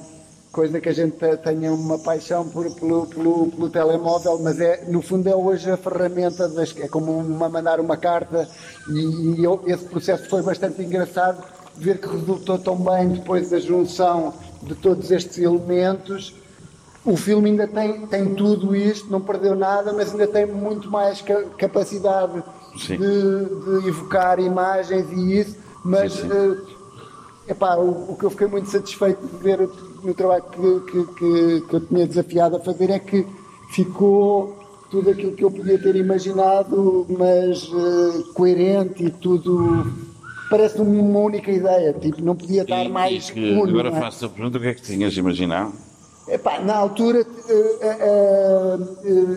coisa 0.52 0.80
que 0.80 0.88
a 0.88 0.92
gente 0.92 1.16
te- 1.16 1.36
tenha 1.38 1.72
uma 1.72 1.98
paixão 1.98 2.48
por- 2.48 2.70
pelo, 2.74 3.06
pelo, 3.06 3.46
pelo 3.50 3.70
telemóvel, 3.70 4.38
mas 4.40 4.60
é, 4.60 4.84
no 4.88 5.00
fundo 5.00 5.28
é 5.28 5.34
hoje 5.34 5.70
a 5.70 5.76
ferramenta, 5.76 6.48
das, 6.48 6.74
é 6.76 6.88
como 6.88 7.12
uma, 7.18 7.48
mandar 7.48 7.78
uma 7.80 7.96
carta 7.96 8.48
e, 8.88 9.40
e 9.40 9.44
eu- 9.44 9.62
esse 9.66 9.84
processo 9.84 10.28
foi 10.28 10.42
bastante 10.42 10.82
engraçado 10.82 11.42
ver 11.76 11.98
que 11.98 12.08
resultou 12.08 12.58
tão 12.58 12.76
bem 12.76 13.08
depois 13.10 13.50
da 13.50 13.58
junção 13.60 14.34
de 14.62 14.74
todos 14.74 15.10
estes 15.10 15.38
elementos. 15.38 16.34
O 17.04 17.16
filme 17.16 17.50
ainda 17.50 17.66
tem, 17.66 18.06
tem 18.06 18.34
tudo 18.34 18.76
isto, 18.76 19.10
não 19.10 19.20
perdeu 19.20 19.54
nada, 19.54 19.92
mas 19.92 20.10
ainda 20.10 20.26
tem 20.26 20.44
muito 20.46 20.90
mais 20.90 21.22
ca- 21.22 21.44
capacidade 21.56 22.42
de, 22.76 22.96
de 22.98 23.88
evocar 23.88 24.38
imagens 24.38 25.06
e 25.12 25.38
isso, 25.40 25.56
mas 25.84 26.12
Sim, 26.12 26.20
sim. 26.22 26.28
eh, 26.32 26.80
Epá, 27.48 27.74
o, 27.76 28.12
o 28.12 28.16
que 28.16 28.24
eu 28.24 28.30
fiquei 28.30 28.46
muito 28.46 28.70
satisfeito 28.70 29.26
de 29.26 29.36
ver 29.38 29.68
no 30.02 30.14
trabalho 30.14 30.44
que, 30.50 30.80
que, 30.92 31.04
que, 31.14 31.60
que 31.68 31.74
eu 31.74 31.80
tinha 31.80 32.06
desafiado 32.06 32.56
a 32.56 32.60
fazer 32.60 32.90
é 32.90 32.98
que 32.98 33.26
ficou 33.70 34.58
tudo 34.90 35.10
aquilo 35.10 35.32
que 35.32 35.44
eu 35.44 35.50
podia 35.50 35.78
ter 35.78 35.94
imaginado, 35.96 37.06
mas 37.08 37.62
eh, 37.72 38.22
coerente 38.34 39.04
e 39.04 39.10
tudo. 39.10 39.86
Parece 40.48 40.80
uma 40.80 41.20
única 41.20 41.50
ideia, 41.50 41.92
tipo, 41.92 42.20
não 42.22 42.34
podia 42.34 42.62
estar 42.62 42.84
E- 42.84 42.88
mais 42.88 43.30
que 43.30 43.52
uno, 43.52 43.68
agora 43.70 43.90
é? 43.96 44.00
faço 44.00 44.26
a 44.26 44.28
pergunta: 44.28 44.58
o 44.58 44.60
que 44.60 44.66
é 44.66 44.74
que 44.74 44.82
tinhas 44.82 45.16
imaginado? 45.16 45.72
Epá, 46.26 46.58
na 46.60 46.76
altura, 46.76 47.20
eh, 47.48 47.78
eh, 47.82 49.36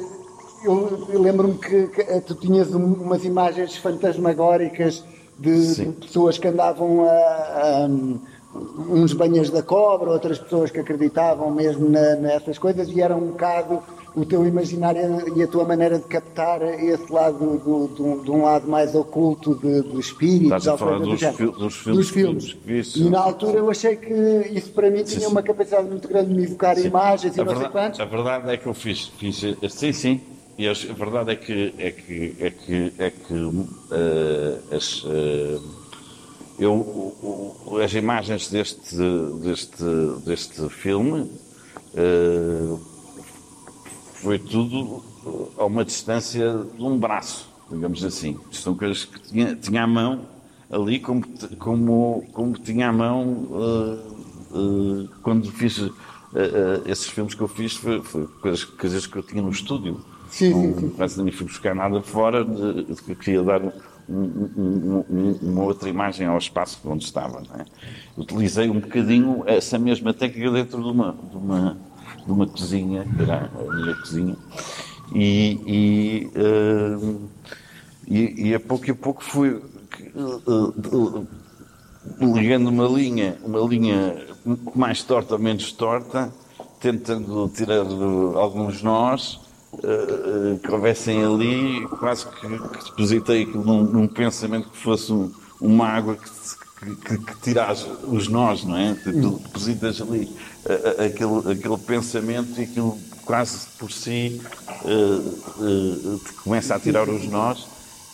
eu, 0.63 1.05
eu 1.09 1.21
lembro-me 1.21 1.55
que, 1.57 1.87
que, 1.87 2.21
tu 2.21 2.33
tinhas 2.35 2.73
um- 2.73 2.93
umas 2.93 3.23
imagens 3.25 3.75
fantasmagóricas 3.77 5.03
de, 5.37 5.75
de 5.75 5.85
pessoas 5.93 6.37
que 6.37 6.47
andavam 6.47 7.03
a, 7.03 7.11
a, 7.11 7.89
uns 8.55 9.13
banhas 9.13 9.49
da 9.49 9.63
cobra, 9.63 10.09
outras 10.11 10.37
pessoas 10.37 10.69
que 10.71 10.79
acreditavam 10.79 11.49
mesmo 11.51 11.89
na- 11.89 12.15
nessas 12.15 12.57
coisas 12.57 12.87
e 12.89 13.01
era 13.01 13.15
um 13.15 13.27
bocado 13.27 13.81
o 14.15 14.23
teu 14.23 14.45
imaginário 14.45 15.35
e 15.35 15.41
a 15.41 15.47
tua 15.47 15.65
maneira 15.65 15.97
de 15.97 16.03
captar 16.05 16.61
esse 16.61 17.11
lado 17.11 17.57
do, 17.57 17.87
do- 17.87 18.23
de 18.23 18.29
um 18.29 18.43
lado 18.43 18.67
mais 18.67 18.93
oculto 18.93 19.55
de, 19.55 19.81
de 19.81 19.99
espíritos 19.99 20.45
Estás 20.65 20.67
a 20.67 20.77
falar 20.77 20.99
do 20.99 21.07
dos 21.07 21.21
fil- 21.35 21.51
dos 21.51 21.75
filmes 21.77 21.97
Dos 21.97 22.09
filmes. 22.11 22.95
E 22.95 23.09
na 23.09 23.19
altura 23.21 23.57
eu 23.57 23.69
achei 23.71 23.95
que 23.95 24.13
isso 24.53 24.71
para 24.71 24.91
mim 24.91 25.03
tinha 25.03 25.21
sim. 25.21 25.25
uma 25.25 25.41
capacidade 25.41 25.87
muito 25.89 26.07
grande 26.07 26.29
de 26.29 26.35
me 26.35 26.43
evocar 26.43 26.77
imagens 26.77 27.35
e 27.35 27.41
a 27.41 27.43
não 27.43 27.51
sei 27.53 27.59
verdade, 27.63 27.71
quantos. 27.71 27.99
a 27.99 28.05
verdade 28.05 28.51
é 28.51 28.57
que 28.57 28.67
eu 28.67 28.73
fiz, 28.75 29.07
fiz 29.17 29.43
sim, 29.69 29.91
sim. 29.91 30.21
E 30.59 30.67
a 30.67 30.73
verdade 30.95 31.31
é 31.31 31.35
que 31.35 31.73
é 31.79 31.89
que 31.89 32.35
é 32.39 32.49
que 32.51 32.93
é 32.99 33.09
que 33.09 33.51
eh, 33.91 34.75
as, 34.75 35.03
eh, 35.09 35.57
eu 36.59 37.15
as 37.83 37.93
imagens 37.93 38.49
deste 38.49 38.95
deste 39.41 39.83
deste 40.25 40.69
filme 40.69 41.29
eh, 41.95 42.75
foi 44.21 44.39
tudo 44.39 45.03
a 45.57 45.65
uma 45.65 45.83
distância 45.83 46.65
de 46.77 46.83
um 46.83 46.97
braço, 46.97 47.49
digamos 47.69 48.03
assim. 48.03 48.39
São 48.51 48.75
coisas 48.75 49.05
que 49.05 49.19
tinha, 49.19 49.55
tinha 49.55 49.83
à 49.83 49.87
mão 49.87 50.21
ali 50.71 50.99
como, 50.99 51.23
como, 51.59 52.23
como 52.33 52.53
tinha 52.53 52.89
à 52.89 52.93
mão 52.93 53.47
eh, 53.53 54.13
eh, 54.53 55.09
quando 55.21 55.51
fiz 55.51 55.79
eh, 55.79 55.91
eh, 56.35 56.81
esses 56.91 57.07
filmes 57.07 57.35
que 57.35 57.41
eu 57.41 57.47
fiz, 57.47 57.73
foi, 57.75 58.01
foi 58.01 58.27
coisas, 58.41 58.63
coisas 58.63 59.05
que 59.05 59.17
eu 59.17 59.23
tinha 59.23 59.41
no 59.41 59.51
estúdio. 59.51 59.99
Sim, 60.29 60.51
sim, 60.53 60.67
não, 60.67 60.79
sim. 60.79 60.89
quase 60.89 61.21
nem 61.21 61.31
fui 61.31 61.45
buscar 61.45 61.75
nada 61.75 62.01
fora, 62.01 62.43
de, 62.43 62.85
de 62.85 63.15
queria 63.15 63.43
dar 63.43 63.61
um- 64.07 64.15
um- 64.15 64.51
um- 64.57 65.05
um- 65.09 65.39
uma 65.41 65.63
outra 65.63 65.89
imagem 65.89 66.27
ao 66.27 66.37
espaço 66.37 66.79
onde 66.85 67.03
estava. 67.05 67.41
é? 67.57 67.65
Utilizei 68.17 68.69
um 68.69 68.79
bocadinho 68.79 69.43
essa 69.45 69.77
mesma 69.79 70.13
técnica 70.13 70.51
dentro 70.51 70.81
de 70.81 70.89
uma, 70.89 71.15
de 71.31 71.37
uma, 71.37 71.77
de 72.25 72.31
uma 72.31 72.47
cozinha, 72.47 73.05
que 73.15 73.21
era 73.21 73.49
a 73.53 73.75
minha 73.75 73.95
cozinha, 73.95 74.35
e, 75.13 75.59
e, 75.67 76.31
eh, 76.35 77.15
e, 78.07 78.49
e 78.49 78.55
a 78.55 78.59
pouco 78.59 78.89
e 78.89 78.93
pouco 78.93 79.23
fui 79.23 79.61
eh, 79.99 80.09
eh, 80.17 81.23
ligando 82.21 82.67
uma 82.67 82.87
linha, 82.87 83.37
uma 83.43 83.59
linha 83.59 84.25
mais 84.75 85.03
torta 85.03 85.35
ou 85.35 85.39
menos 85.39 85.71
torta, 85.71 86.33
tentando 86.79 87.49
tirar 87.49 87.85
eh, 87.85 88.35
alguns 88.35 88.81
nós 88.83 89.39
eh, 89.83 90.55
eh, 90.55 90.59
que 90.59 90.71
houvessem 90.71 91.23
ali, 91.23 91.87
quase 91.97 92.25
que, 92.27 92.47
que 92.59 92.83
depositei 92.85 93.45
num, 93.53 93.83
num 93.83 94.07
pensamento 94.07 94.69
que 94.69 94.77
fosse 94.77 95.11
um- 95.11 95.31
uma 95.59 95.87
água 95.87 96.17
que, 96.17 96.29
que, 96.79 96.95
que, 96.95 97.17
que 97.25 97.39
tirasse 97.41 97.87
os 98.03 98.27
nós, 98.27 98.63
não 98.63 98.75
é? 98.77 98.93
Tu 98.95 99.39
depositas 99.39 100.01
ali 100.01 100.35
eh, 100.65 101.05
aquele, 101.07 101.51
aquele 101.53 101.77
pensamento 101.77 102.59
e 102.59 102.63
aquilo 102.63 102.99
quase 103.25 103.67
por 103.77 103.91
si 103.91 104.41
te 106.25 106.33
começa 106.43 106.75
a 106.75 106.79
tirar 106.79 107.09
os 107.09 107.27
nós 107.27 107.67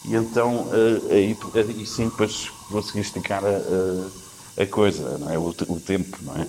e 0.05 0.15
então 0.15 0.69
aí, 1.09 1.35
aí 1.55 1.85
sim 1.85 2.09
depois 2.09 2.49
consegui 2.69 2.99
esticar 3.01 3.43
a, 3.43 3.49
a, 3.49 4.63
a 4.63 4.67
coisa, 4.67 5.17
não 5.17 5.29
é? 5.29 5.37
o, 5.37 5.49
o 5.49 5.79
tempo, 5.79 6.17
não 6.23 6.35
é? 6.35 6.47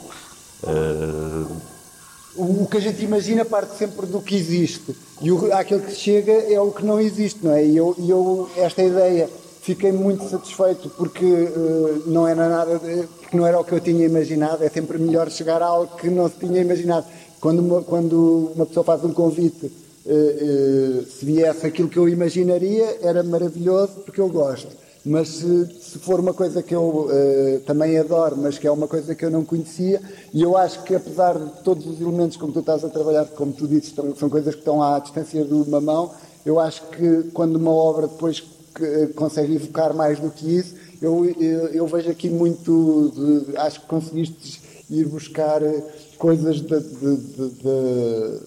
O, 2.37 2.67
que 2.67 2.77
a 2.77 2.81
gente 2.81 3.05
imagina 3.05 3.45
parte 3.45 3.77
sempre 3.77 4.07
do 4.07 4.21
que 4.21 4.37
existe. 4.37 4.95
E 5.21 5.33
o, 5.33 5.53
aquilo 5.53 5.81
que 5.81 5.95
chega 5.95 6.33
é 6.33 6.61
o 6.61 6.71
que 6.71 6.85
não 6.85 7.01
existe, 7.01 7.45
não 7.45 7.53
é? 7.53 7.65
E 7.65 7.77
eu, 7.77 7.95
eu 7.99 8.49
esta 8.57 8.83
ideia, 8.83 9.29
fiquei 9.61 9.93
muito 9.93 10.29
satisfeito 10.29 10.89
porque 10.91 11.25
eh, 11.25 12.03
não 12.07 12.27
era 12.27 12.49
nada, 12.49 12.81
porque 13.21 13.37
não 13.37 13.47
era 13.47 13.59
o 13.59 13.65
que 13.65 13.73
eu 13.73 13.81
tinha 13.81 14.07
imaginado. 14.07 14.65
É 14.65 14.69
sempre 14.69 14.99
melhor 14.99 15.31
chegar 15.31 15.63
a 15.63 15.67
algo 15.67 15.97
que 15.97 16.09
não 16.09 16.29
se 16.29 16.37
tinha 16.37 16.61
imaginado. 16.61 17.07
Quando 17.41 17.61
uma, 17.61 17.83
quando 17.83 18.53
uma 18.55 18.67
pessoa 18.67 18.85
faz 18.85 19.05
um 19.05 19.13
convite, 19.13 19.73
eh, 20.07 20.13
eh, 20.13 21.05
se 21.05 21.25
viesse 21.25 21.67
aquilo 21.67 21.89
que 21.89 21.99
eu 21.99 22.09
imaginaria, 22.09 22.99
era 23.03 23.23
maravilhoso 23.23 23.93
porque 24.05 24.21
eu 24.21 24.29
gosto. 24.29 24.69
Mas 25.05 25.29
se, 25.29 25.67
se 25.81 25.99
for 25.99 26.21
uma 26.21 26.35
coisa 26.35 26.63
que 26.63 26.75
eu 26.75 27.09
eh, 27.11 27.61
também 27.67 27.97
adoro, 27.99 28.37
mas 28.37 28.59
que 28.59 28.67
é 28.67 28.71
uma 28.71 28.87
coisa 28.87 29.15
que 29.15 29.25
eu 29.25 29.31
não 29.31 29.45
conhecia, 29.45 30.01
e 30.33 30.43
eu 30.43 30.57
acho 30.59 30.83
que 30.83 30.95
apesar 30.95 31.39
de 31.39 31.63
todos 31.65 31.87
os 31.87 32.01
elementos 32.01 32.37
como 32.37 32.53
tu 32.53 32.61
estás 32.61 32.85
a 32.85 32.89
trabalhar, 32.91 33.25
como 33.29 33.51
tu 33.53 33.67
dizes, 33.67 33.87
estão- 33.89 34.15
são 34.15 34.29
coisas 34.29 34.55
que 34.55 34.61
estão 34.61 34.83
à 34.83 34.99
distância 34.99 35.43
de 35.43 35.55
uma 35.55 35.81
mão, 35.81 36.11
eu 36.45 36.61
acho 36.61 36.83
que 36.89 37.23
quando 37.33 37.57
uma 37.57 37.71
obra 37.73 38.09
depois 38.09 38.41
que, 38.75 38.85
eh, 38.85 39.07
consegue 39.17 39.55
evocar 39.55 39.95
mais 39.95 40.21
do 40.21 40.31
que 40.31 40.47
isso, 40.59 40.75
eu, 41.01 41.25
eu, 41.25 41.69
eu 41.69 41.87
vejo 41.87 42.11
aqui 42.11 42.29
muito, 42.29 43.11
de- 43.49 43.57
acho 43.57 43.81
que 43.81 43.87
conseguiste 43.87 44.61
ir 44.91 45.07
buscar 45.09 45.63
eh, 45.63 45.83
coisas 46.19 46.61
de- 46.61 46.79
de- 46.79 47.51
de- 47.63 48.41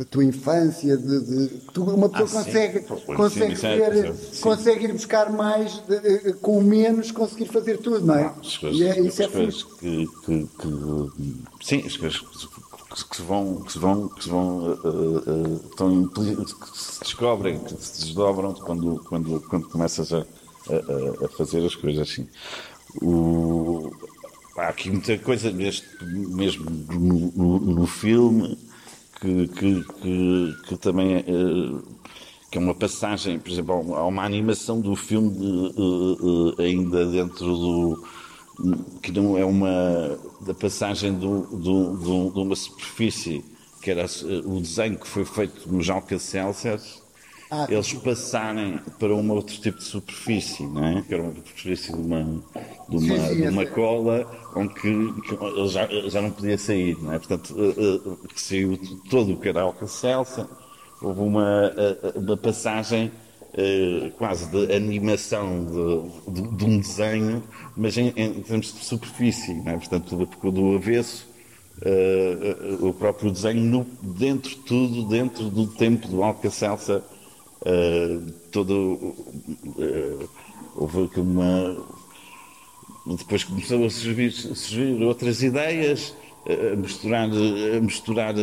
da 0.00 0.04
tua 0.06 0.24
infância, 0.24 0.96
de, 0.96 1.20
de- 1.20 1.48
tu- 1.74 1.84
uma 1.84 2.08
pessoa 2.08 2.40
Ah, 2.40 2.44
consegue, 2.44 2.80
Pô, 2.80 2.96
consegue, 3.14 3.54
sim, 3.56 3.66
ver, 3.66 4.14
sim. 4.14 4.40
consegue 4.40 4.84
ir 4.86 4.92
buscar 4.94 5.30
mais 5.30 5.74
de- 5.86 5.94
eh, 6.28 6.32
com 6.40 6.58
o 6.58 6.62
menos, 6.64 7.10
conseguir 7.10 7.46
fazer 7.46 7.76
tudo, 7.78 8.06
não 8.06 8.14
é? 8.14 8.34
as 8.40 8.56
coisas, 8.56 8.80
E 8.80 8.84
é- 8.84 8.98
isso 9.00 9.22
é 9.22 9.28
coisas 9.28 9.62
que, 9.62 10.06
que- 10.24 10.48
que- 10.58 11.44
sim, 11.62 11.82
as 11.86 11.96
coisas 11.98 12.18
que, 12.18 13.04
que 13.10 13.16
se 13.16 13.22
vão, 13.22 13.56
que 13.62 13.72
se 13.72 13.78
vão, 13.78 14.08
que 14.08 14.22
se 14.24 14.30
vão, 14.30 14.58
uh, 14.72 14.78
uh, 14.78 15.60
estão 15.70 16.08
que 16.08 16.78
se 16.78 17.00
descobrem, 17.00 17.58
que 17.58 17.74
se 17.84 18.04
desdobram 18.06 18.54
quando, 18.54 19.04
quando, 19.06 19.40
quando 19.50 19.68
começas 19.68 20.12
a, 20.14 20.18
a, 20.20 21.24
a 21.26 21.28
fazer 21.28 21.64
as 21.64 21.74
coisas 21.74 22.08
assim. 22.08 22.26
O, 23.02 23.90
há 24.56 24.68
aqui 24.68 24.90
muita 24.90 25.16
coisa 25.18 25.50
neste, 25.50 25.86
mesmo 26.04 26.68
no, 26.70 27.30
no, 27.36 27.60
no 27.60 27.86
filme 27.86 28.58
que, 29.20 29.48
que, 29.48 29.84
que, 29.84 30.56
que 30.66 30.76
também 30.76 31.16
é, 31.16 31.24
que 32.50 32.58
é 32.58 32.60
uma 32.60 32.74
passagem, 32.74 33.38
por 33.38 33.50
exemplo, 33.50 33.94
há 33.94 34.06
uma 34.06 34.24
animação 34.24 34.80
do 34.80 34.96
filme 34.96 35.28
uh, 35.28 36.50
uh, 36.50 36.60
ainda 36.60 37.06
dentro 37.06 37.46
do 37.46 38.04
que 39.00 39.12
não 39.12 39.38
é 39.38 39.44
uma 39.44 40.18
da 40.40 40.52
passagem 40.52 41.14
do, 41.14 41.46
do, 41.46 41.96
do, 41.96 42.30
de 42.30 42.40
uma 42.40 42.56
superfície 42.56 43.42
que 43.80 43.90
era 43.90 44.04
o 44.44 44.60
desenho 44.60 44.98
que 44.98 45.08
foi 45.08 45.24
feito 45.24 45.72
nos 45.72 45.88
Alcacelses 45.88 46.99
ah, 47.50 47.66
eles 47.68 47.92
passarem 47.94 48.78
para 48.98 49.12
um 49.12 49.28
outro 49.32 49.58
tipo 49.58 49.78
de 49.78 49.84
superfície, 49.84 50.64
não 50.64 50.86
é? 50.86 51.02
Que 51.02 51.14
era 51.14 51.22
uma 51.24 51.34
superfície 51.34 51.92
de 51.92 51.98
uma, 51.98 52.22
de 52.88 52.96
uma, 52.96 53.00
sim, 53.00 53.28
sim, 53.28 53.40
de 53.42 53.48
uma 53.48 53.66
cola 53.66 54.50
onde 54.54 54.72
que, 54.74 55.12
que 55.22 55.68
já, 55.68 55.88
já 56.08 56.22
não 56.22 56.30
podia 56.30 56.56
sair, 56.56 56.96
não 57.02 57.12
é? 57.12 57.18
Portanto, 57.18 57.50
uh, 57.50 58.12
uh, 58.12 58.28
que 58.28 58.40
saiu 58.40 58.78
todo 59.10 59.32
o 59.32 59.36
que 59.36 59.48
era 59.48 59.62
Alcacelsa, 59.62 60.48
houve 61.02 61.20
uma, 61.20 61.72
uh, 62.14 62.18
uma 62.20 62.36
passagem 62.36 63.10
quase 64.16 64.48
de 64.48 64.72
animação 64.72 65.66
de, 66.24 66.40
de, 66.40 66.56
de 66.56 66.64
um 66.64 66.78
desenho, 66.78 67.42
mas 67.76 67.98
em, 67.98 68.12
em, 68.14 68.40
termos 68.42 68.72
de 68.72 68.84
superfície, 68.84 69.52
não 69.54 69.72
é? 69.72 69.76
Portanto, 69.76 70.28
ficou 70.30 70.52
do 70.52 70.76
avesso 70.76 71.28
o 72.80 72.92
próprio 72.92 73.32
desenho 73.32 73.60
no, 73.60 73.84
dentro 74.00 74.54
tudo, 74.58 75.08
dentro 75.08 75.50
do 75.50 75.66
tempo 75.66 76.06
do 76.06 76.22
Alcacelsa 76.22 77.02
uh, 77.62 78.32
todo. 78.50 79.14
Uh, 79.64 80.28
houve 80.76 81.04
aqui 81.04 81.20
uma. 81.20 81.76
Depois 83.06 83.44
começou 83.44 83.84
a 83.84 83.90
surgir, 83.90 84.30
surgir 84.30 85.02
outras 85.02 85.42
ideias, 85.42 86.14
a 86.46 86.76
misturar, 86.76 87.28
a 87.28 87.80
misturar 87.80 88.34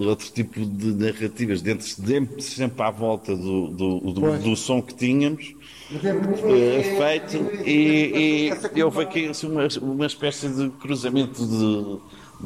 outro 0.00 0.30
tipo 0.30 0.64
de 0.64 0.92
narrativas 0.94 1.62
dentro, 1.62 1.86
sempre, 1.86 2.42
sempre 2.42 2.82
à 2.82 2.90
volta 2.90 3.36
do, 3.36 3.68
do, 3.68 4.00
do, 4.12 4.38
do 4.38 4.56
som 4.56 4.80
que 4.80 4.94
tínhamos 4.94 5.54
uh, 5.92 6.96
feito 6.96 7.36
e, 7.66 8.50
e 8.74 8.82
houve 8.82 9.02
aqui 9.02 9.28
assim, 9.28 9.46
uma, 9.48 9.68
uma 9.80 10.06
espécie 10.06 10.48
de 10.48 10.70
cruzamento 10.70 11.44
de, 11.46 11.98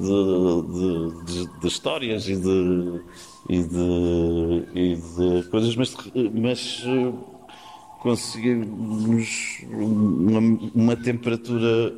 de, 0.03 1.25
de, 1.25 1.61
de 1.61 1.67
histórias 1.67 2.29
e 2.29 2.37
de, 2.37 3.01
e 3.49 3.63
de, 3.63 4.69
e 4.75 4.97
de 4.97 5.49
coisas, 5.49 5.77
mas, 5.77 5.97
mas 6.33 6.83
eh, 6.85 7.13
conseguimos 8.01 9.61
uma, 9.71 10.41
uma 10.75 10.97
temperatura 10.97 11.95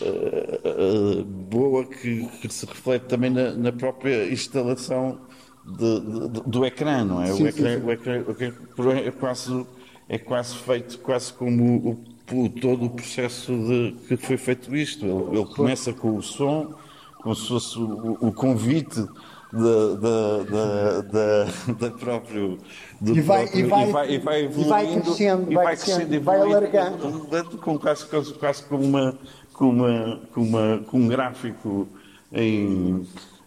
uh, 0.00 1.20
uh, 1.20 1.24
boa 1.24 1.84
que, 1.84 2.26
que, 2.40 2.52
se 2.52 2.64
reflete 2.66 3.06
também 3.06 3.30
na, 3.30 3.52
na 3.52 3.72
própria 3.72 4.30
instalação 4.32 5.18
de, 5.64 6.00
de, 6.00 6.40
do 6.46 6.64
ecrã, 6.64 7.04
não 7.04 7.22
é? 7.22 7.26
Sim, 7.26 7.44
o, 7.44 7.48
ecrã, 7.48 7.74
sim, 7.74 7.80
sim. 7.80 7.86
O, 7.86 7.90
ecrã, 7.90 8.24
o 8.26 8.30
ecrã 8.30 8.98
é 8.98 9.10
quase, 9.10 9.66
é 10.08 10.18
quase 10.18 10.56
feito 10.56 10.98
quase 10.98 11.32
como 11.32 12.04
o, 12.32 12.36
o, 12.36 12.48
todo 12.48 12.86
o 12.86 12.90
processo 12.90 13.52
de 13.52 13.96
que 14.06 14.16
foi 14.16 14.36
feito 14.36 14.74
isto. 14.76 15.04
Ele, 15.04 15.38
ele 15.38 15.46
começa 15.46 15.92
com 15.92 16.16
o 16.16 16.22
som, 16.22 16.74
como 17.20 17.34
se 17.34 17.48
fosse 17.48 17.78
o, 17.78 18.16
o 18.20 18.32
convite 18.32 19.04
da, 19.54 20.42
da, 20.42 21.00
da, 21.02 21.72
da, 21.72 21.90
próprio. 21.90 22.58
Do 23.00 23.16
e, 23.16 23.20
vai, 23.20 23.44
próprio, 23.44 23.64
e, 23.64 23.68
vai, 23.68 23.88
e, 23.88 23.92
vai, 23.92 24.12
e 24.12 24.18
vai 24.18 24.44
evoluindo. 24.44 24.66
E 24.66 24.68
vai 24.68 24.86
crescendo, 24.86 25.52
e 25.52 25.54
vai, 25.54 25.76
crescendo, 25.76 26.20
vai 26.20 26.40
alargando. 26.40 27.58
Com, 27.58 27.78
quase, 27.78 28.06
quase, 28.06 28.34
quase 28.34 28.62
com, 28.64 28.76
uma, 28.76 29.18
com, 29.52 29.70
uma, 29.70 30.20
com, 30.32 30.42
uma, 30.42 30.84
com 30.86 30.98
um 30.98 31.08
gráfico 31.08 31.88
em, 32.32 33.06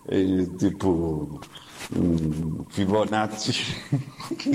em 0.10 0.46
tipo 0.58 1.42
um 1.96 2.66
Fibonacci, 2.70 3.76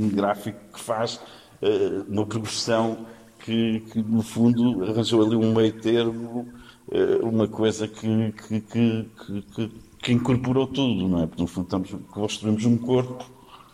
um 0.00 0.08
gráfico 0.08 0.58
que 0.72 0.80
faz 0.80 1.20
uh, 1.62 2.04
uma 2.08 2.26
progressão 2.26 3.06
que, 3.38 3.80
que, 3.92 4.02
no 4.02 4.22
fundo 4.22 4.84
arranjou 4.84 5.24
ali 5.24 5.36
um 5.36 5.54
meio 5.54 5.72
termo, 5.80 6.48
uh, 6.88 7.26
uma 7.26 7.48
coisa 7.48 7.86
que, 7.86 8.32
que, 8.32 8.60
que, 8.60 9.70
que 10.02 10.12
incorporou 10.12 10.66
tudo, 10.66 11.08
não 11.08 11.22
é? 11.22 11.26
Porque 11.26 11.42
no 11.42 11.48
fundo 11.48 11.64
estamos, 11.64 11.94
construímos 12.10 12.64
um 12.64 12.76
corpo, 12.76 13.24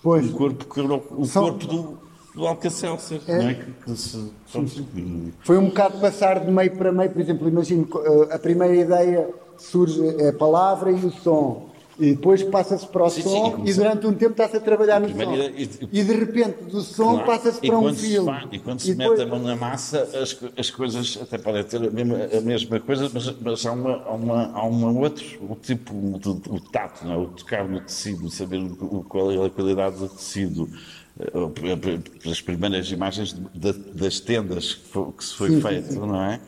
pois. 0.02 0.26
um 0.26 0.32
corpo 0.32 0.64
que 0.64 0.80
era 0.80 0.94
o, 0.94 1.24
São... 1.24 1.44
corpo 1.44 1.66
do, 1.66 1.98
do 2.34 2.46
Alcacelser, 2.46 3.20
é. 3.26 3.38
não 3.38 3.48
é? 3.48 3.54
Que, 3.54 3.72
que 3.72 3.96
se, 3.96 4.32
Foi 5.40 5.58
um 5.58 5.66
bocado 5.66 6.00
passar 6.00 6.40
de 6.44 6.50
meio 6.50 6.76
para 6.76 6.92
meio, 6.92 7.10
por 7.10 7.20
exemplo, 7.20 7.48
imagino 7.48 7.88
eh, 8.04 8.34
a 8.34 8.38
primeira 8.38 8.74
ideia 8.74 9.28
surge 9.56 10.00
é 10.18 10.28
a 10.28 10.32
palavra 10.32 10.90
e 10.90 11.04
o 11.06 11.10
som. 11.10 11.71
E 12.02 12.14
depois 12.16 12.42
passa-se 12.42 12.84
para 12.84 13.04
o 13.04 13.08
sim, 13.08 13.22
som 13.22 13.54
sim, 13.56 13.62
e, 13.64 13.74
durante 13.74 14.04
um 14.08 14.12
tempo 14.12 14.32
está-se 14.32 14.56
a 14.56 14.60
trabalhar 14.60 15.00
no 15.00 15.08
som. 15.08 15.34
E, 15.34 15.68
e, 15.92 16.02
de 16.02 16.12
repente 16.12 16.64
do 16.64 16.80
som 16.80 17.12
claro, 17.12 17.26
passa-se 17.26 17.60
para 17.60 17.78
um 17.78 17.94
filme. 17.94 18.32
e 18.50 18.58
quando 18.58 18.80
se, 18.80 18.92
depois... 18.92 19.20
mete 19.20 19.28
a 19.28 19.30
mão 19.30 19.38
na 19.38 19.54
massa, 19.54 20.02
as, 20.20 20.36
as 20.58 20.68
coisas 20.68 21.16
até 21.22 21.38
podem 21.38 21.62
ter 21.62 21.76
a 21.76 21.90
mesma, 21.90 22.18
a 22.36 22.40
mesma 22.40 22.80
coisa, 22.80 23.08
mas, 23.14 23.32
mas 23.40 23.64
há, 23.64 23.70
uma, 23.70 24.02
há, 24.02 24.14
uma, 24.14 24.52
há 24.52 24.64
uma 24.64 24.90
outro, 24.90 25.24
o 25.48 25.54
tipo, 25.54 25.94
o, 25.94 26.16
o 26.16 26.60
tato, 26.60 27.06
não 27.06 27.12
é? 27.12 27.16
o 27.18 27.26
tocar 27.28 27.68
no 27.68 27.80
tecido, 27.80 28.28
saber 28.28 28.58
o, 28.58 29.04
qual 29.08 29.30
é 29.30 29.46
a 29.46 29.48
qualidade 29.48 29.96
do 29.96 30.08
tecido 30.08 30.68
eh, 31.20 32.28
as 32.28 32.40
primeiras 32.40 32.90
imagens 32.90 33.32
das 33.54 34.18
tendas 34.18 34.74
que 34.74 35.24
se 35.24 35.34
foi 35.34 35.50
sim, 35.50 35.60
feito, 35.60 36.04
não 36.04 36.20
é? 36.20 36.40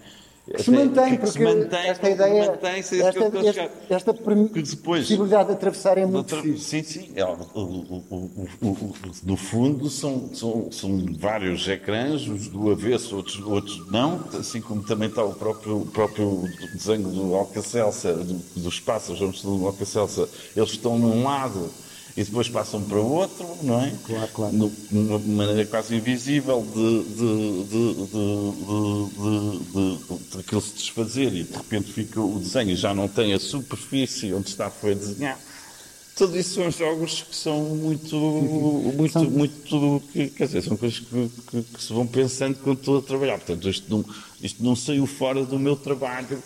Que 0.44 0.62
se 0.62 0.70
mantém, 0.70 1.16
porque 1.16 1.33
se 1.33 1.42
mantém, 1.42 1.88
esta 1.88 2.11
ideia, 2.11 2.50
mantém, 2.50 2.80
esta, 2.80 2.96
esta, 2.96 3.70
esta 3.88 4.14
possibilidade 4.14 5.48
de 5.48 5.54
atravessar 5.54 5.96
é 5.96 6.04
muito 6.04 6.37
difícil. 6.37 6.59
Sim, 6.59 6.83
sim. 6.83 7.12
É, 7.16 7.24
o, 7.24 7.30
o, 7.54 8.30
o, 8.61 8.94
no 9.24 9.37
fundo, 9.37 9.88
são, 9.88 10.28
são, 10.35 10.70
são 10.70 11.07
vários 11.18 11.66
ecrãs, 11.66 12.28
os 12.28 12.48
do 12.48 12.70
avesso, 12.70 13.16
outros, 13.16 13.40
outros 13.40 13.90
não, 13.90 14.22
assim 14.38 14.61
como 14.61 14.83
também 14.83 15.09
está 15.09 15.24
o 15.24 15.35
próprio, 15.35 15.78
o 15.78 15.87
próprio 15.87 16.42
desenho 16.74 17.09
do 17.09 17.35
Alcacelsa, 17.35 18.12
do, 18.12 18.35
dos 18.61 18.78
pássaros 18.78 19.40
do 19.42 19.66
Alcacelsa. 19.66 20.28
Eles 20.54 20.70
estão 20.70 20.98
num 20.98 21.24
lado 21.24 21.70
e 22.16 22.22
depois 22.22 22.48
passam 22.48 22.81
para 22.83 22.98
o 22.98 23.12
outro, 23.12 23.44
não 23.62 23.83
é? 23.83 23.92
Claro, 24.05 24.29
claro. 24.33 24.57
De 24.57 24.96
uma 24.96 25.18
maneira 25.18 25.66
quase 25.66 25.96
invisível 25.96 26.62
de, 26.62 27.03
de, 27.03 27.64
de, 27.64 27.94
de, 30.31 30.38
aquilo 30.38 30.61
se 30.61 30.74
desfazer 30.74 31.35
e 31.35 31.42
de 31.42 31.57
repente 31.57 31.92
fica 31.92 32.20
o 32.20 32.38
desenho 32.38 32.77
já 32.77 32.94
não 32.94 33.09
tem 33.09 33.33
a 33.35 33.40
superfície 33.40 34.33
onde 34.33 34.48
está 34.48 34.70
foi 34.70 34.94
desenhado. 34.94 35.40
Tudo 36.14 36.38
isso 36.38 36.55
são 36.55 36.70
jogos 36.70 37.22
que 37.22 37.35
são 37.35 37.61
muito, 37.61 38.16
muito, 38.16 39.12
são... 39.12 39.24
muito, 39.24 40.03
quer 40.37 40.46
dizer, 40.46 40.62
são 40.62 40.77
coisas 40.77 41.00
que, 41.00 41.31
que, 41.50 41.62
que, 41.62 41.83
se 41.83 41.92
vão 41.92 42.07
pensando 42.07 42.57
quando 42.62 42.79
estou 42.79 42.98
a 42.98 43.03
trabalhar. 43.03 43.38
Portanto, 43.38 43.68
isto 43.68 43.90
não, 43.90 44.05
isto 44.40 44.62
não 44.62 44.77
saiu 44.77 45.07
fora 45.07 45.44
do 45.44 45.59
meu 45.59 45.74
trabalho 45.74 46.40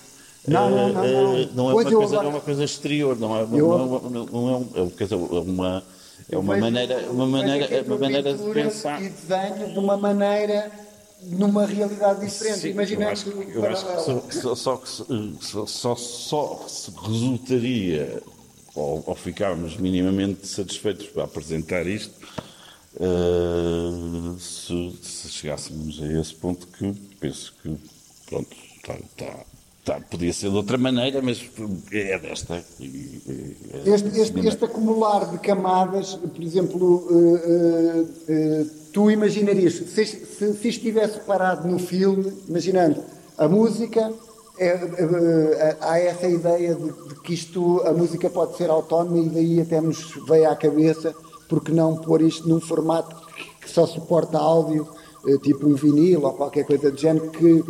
não, 0.49 0.71
não, 0.71 0.89
não. 0.89 1.03
Não, 1.03 1.47
não 1.55 1.71
é, 1.71 1.75
uma 1.75 1.85
coisa, 1.85 1.97
agora... 1.97 2.23
não 2.23 2.31
é 2.31 2.35
uma 2.35 2.41
coisa 2.41 2.65
exterior, 2.65 3.19
não 3.19 3.37
é, 3.37 3.43
eu... 3.43 3.49
não 3.49 3.73
é, 3.73 3.83
uma, 3.83 4.01
não 4.11 4.49
é, 4.49 4.57
um, 4.57 4.93
é 5.01 5.39
uma, 5.41 5.85
é 6.31 6.39
uma 6.39 6.57
maneira, 6.57 7.11
uma 7.11 7.27
maneira, 7.27 7.83
uma 7.85 7.99
maneira 7.99 8.35
de 8.35 8.51
pensar. 8.53 9.03
E 9.03 9.09
desenho 9.09 9.73
de 9.73 9.79
uma 9.79 9.97
maneira 9.97 10.71
numa 11.23 11.67
realidade 11.67 12.25
diferente. 12.25 12.61
Sim, 12.61 12.71
Imaginando 12.71 13.05
eu 13.05 13.11
acho, 13.11 13.29
eu 13.31 13.67
acho 13.67 13.87
que 14.27 14.35
só, 14.35 14.55
só, 14.55 14.83
só, 15.41 15.67
só, 15.67 15.97
só 15.97 16.65
se 16.69 16.91
resultaria 16.91 18.23
ou, 18.75 19.03
ou 19.07 19.15
ficarmos 19.15 19.77
minimamente 19.77 20.47
satisfeitos 20.47 21.07
para 21.09 21.25
apresentar 21.25 21.87
isto 21.87 22.15
uh, 22.97 24.39
se, 24.39 24.99
se, 25.03 25.29
chegássemos 25.29 26.01
a 26.03 26.21
esse 26.21 26.35
ponto 26.35 26.67
que 26.69 26.93
penso 27.19 27.55
que 27.63 27.77
pronto 28.27 28.57
está, 28.77 28.95
está 28.95 29.45
Tá, 29.89 29.99
podia 30.11 30.35
ser 30.35 30.51
de 30.51 30.57
outra 30.57 30.77
maneira, 30.77 31.23
mas 31.23 31.43
é 31.91 32.19
desta. 32.19 32.57
É, 32.57 32.63
este, 33.87 34.21
este, 34.21 34.47
este, 34.47 34.65
acumular 34.67 35.31
de 35.31 35.39
camadas, 35.39 36.15
por 36.15 36.43
exemplo, 36.43 36.87
uh, 36.87 37.15
uh, 37.15 38.03
uh, 38.03 38.71
tu 38.93 39.11
imaginarias, 39.11 39.77
se, 39.77 40.05
se, 40.05 40.53
se, 40.53 40.69
estivesse 40.69 41.21
parado 41.21 41.67
no 41.67 41.79
filme, 41.79 42.31
imaginando 42.47 43.03
a 43.39 43.49
música, 43.49 44.13
é, 44.59 45.75
há 45.81 45.99
essa 45.99 46.29
ideia 46.29 46.75
de, 46.75 46.93
de, 46.93 47.21
que 47.23 47.33
isto, 47.33 47.81
a 47.87 47.93
música 47.95 48.29
pode 48.29 48.59
ser 48.59 48.69
autónoma 48.69 49.21
e 49.21 49.29
daí 49.31 49.61
até 49.63 49.81
nos 49.81 50.13
veio 50.29 50.51
à 50.51 50.55
cabeça, 50.55 51.15
porque 51.49 51.73
não 51.73 51.97
pôr 51.97 52.21
isto 52.21 52.47
num 52.47 52.61
formato 52.61 53.17
que 53.59 53.71
só 53.71 53.87
suporta 53.87 54.37
áudio 54.37 54.87
tipo 55.43 55.67
um 55.69 55.75
vinil 55.75 56.23
ou 56.23 56.33
qualquer 56.33 56.65
coisa 56.65 56.91
do 56.91 56.97
género, 56.99 57.31
que, 57.31 57.63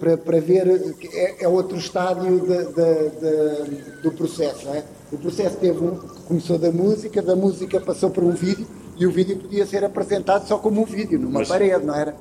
para- 0.00 0.16
para, 0.16 0.40
ver, 0.40 0.66
eh, 0.66 0.92
que 0.98 1.08
é, 1.08 1.44
é 1.44 1.48
outro 1.48 1.76
estádio 1.76 2.38
da- 2.46 2.62
da- 2.62 3.08
da- 3.20 3.64
do 4.02 4.12
processo. 4.12 4.68
É? 4.68 4.82
O 5.12 5.18
processo 5.18 5.56
teve 5.58 5.78
um, 5.78 5.96
começou 6.26 6.58
da 6.58 6.70
música, 6.72 7.20
da 7.22 7.36
música 7.36 7.80
passou 7.80 8.10
para 8.10 8.24
um 8.24 8.32
vídeo 8.32 8.66
e 8.96 9.06
o 9.06 9.10
vídeo 9.10 9.36
podia 9.38 9.66
ser 9.66 9.84
apresentado 9.84 10.46
só 10.48 10.58
como 10.58 10.80
um 10.80 10.84
vídeo, 10.84 11.18
numa 11.18 11.40
Mas- 11.40 11.48
parede, 11.48 11.84
não 11.84 11.94
era? 11.94 12.14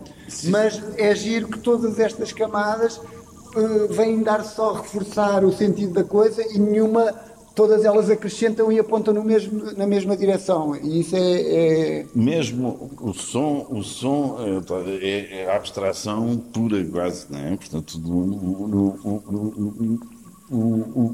Mas 0.46 0.82
é 0.98 1.16
giro 1.16 1.48
que 1.48 1.60
todas 1.60 2.00
estas 2.00 2.32
camadas 2.34 3.00
eh, 3.56 3.88
vêm 3.90 4.22
dar 4.22 4.44
só 4.44 4.74
reforçar 4.74 5.46
o 5.46 5.54
sentido 5.54 5.94
da 5.94 6.04
coisa 6.04 6.44
e 6.54 6.60
nenhuma, 6.60 7.14
todas 7.56 7.86
elas 7.86 8.10
acrescentam 8.10 8.72
e 8.72 8.78
apontam 8.80 9.14
mesmo, 9.24 9.72
na 9.78 9.88
mesma 9.88 10.16
direção. 10.18 10.76
E 10.76 11.00
isso 11.00 11.16
é- 11.16 11.42
é 12.02 12.06
Mesmo 12.14 12.92
o 13.00 13.14
som, 13.14 13.66
o 13.70 13.82
som 13.82 14.38
é, 14.40 14.62
tá, 14.62 14.76
é, 14.86 15.44
é 15.44 15.56
abstração 15.56 16.38
pura 16.54 16.84
quase, 16.86 17.26
não 17.32 17.40
é? 17.40 17.56
Portanto, 17.56 17.98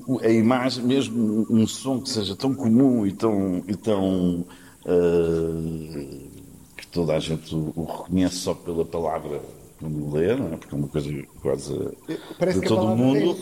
o- 0.06 0.19
a 0.21 0.30
imagem, 0.30 0.84
mesmo 0.84 1.45
um 1.49 1.65
som 1.67 2.01
que 2.01 2.10
seja 2.10 2.36
tão 2.36 2.54
comum 2.54 3.06
e 3.06 3.12
tão, 3.13 3.63
e 3.67 3.75
tão 3.75 4.43
eh, 4.86 6.17
que 6.75 6.88
toda 6.88 7.13
a 7.15 7.19
gente 7.19 7.54
o, 7.56 7.71
o 7.75 7.84
reconhece 7.86 8.36
só 8.38 8.54
pela 8.54 8.84
palavra 8.84 9.39
quando 9.80 10.12
lê, 10.12 10.36
não 10.36 10.47
é? 10.47 10.58
Porque 10.58 10.73
é 10.75 10.77
uma 10.77 10.88
coisa 10.88 11.10
quase 11.41 11.73
Parece 12.38 12.60
de 12.60 12.65
a 12.65 12.69
todo 12.69 12.84
o 12.86 12.88
tem 12.88 12.97
mundo. 12.97 13.38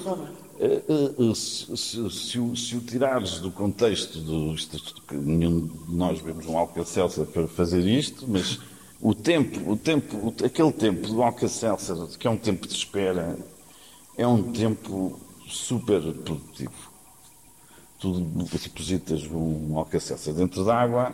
Se, 1.35 1.77
se- 1.77 2.09
se 2.09 2.37
o, 2.39 2.81
tirares 2.81 3.39
do 3.39 3.49
contexto 3.49 4.19
do 4.19 4.53
isto- 4.53 5.01
nenhum 5.11 5.67
de 5.67 5.95
nós 5.95 6.19
vemos 6.19 6.45
um 6.47 6.57
Alka-Seltzer 6.57 7.25
para 7.27 7.47
fazer 7.47 7.85
isto, 7.87 8.25
mas 8.27 8.59
o 8.99 9.15
tempo, 9.15 9.71
o 9.71 9.77
tempo, 9.77 10.33
aquele 10.43 10.71
tempo 10.73 11.07
do 11.07 11.23
Alka-Seltzer, 11.23 11.95
que 12.17 12.27
é 12.27 12.29
um 12.29 12.37
tempo 12.37 12.67
de 12.67 12.73
espera, 12.73 13.37
é 14.17 14.27
um 14.27 14.51
tempo 14.51 15.17
super 15.47 16.01
produtivo. 16.01 16.89
Tu 17.99 18.19
depositas 18.61 19.25
um 19.31 19.77
Alka-Seltzer 19.77 20.33
dentro 20.33 20.65
d'água 20.65 21.13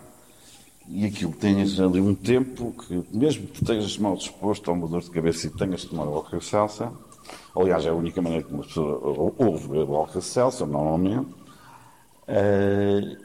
e 0.88 1.06
aquilo 1.06 1.34
tens 1.34 1.80
ali 1.80 2.00
um 2.02 2.16
tempo 2.16 2.74
que, 2.74 3.04
mesmo 3.16 3.48
que 3.48 3.62
estejas 3.62 3.98
mal 4.00 4.16
disposto 4.16 4.70
a 4.70 4.74
uma 4.74 4.88
dor 4.88 5.02
de 5.04 5.10
cabeça 5.12 5.46
e 5.46 5.50
tenhas 5.52 5.82
de 5.82 5.88
tomar 5.90 6.06
o 6.06 6.16
Alka-Seltzer, 6.16 6.90
aliás, 7.56 7.86
é 7.86 7.90
a 7.90 7.94
única 7.94 8.22
maneira 8.22 8.44
que 8.46 8.54
uma 8.54 8.64
pessoa 8.64 9.34
ouve 9.38 9.70
o 9.78 9.96
Alka-Seltzer, 9.96 10.68
normalmente, 10.68 11.28
eh, 12.28 13.18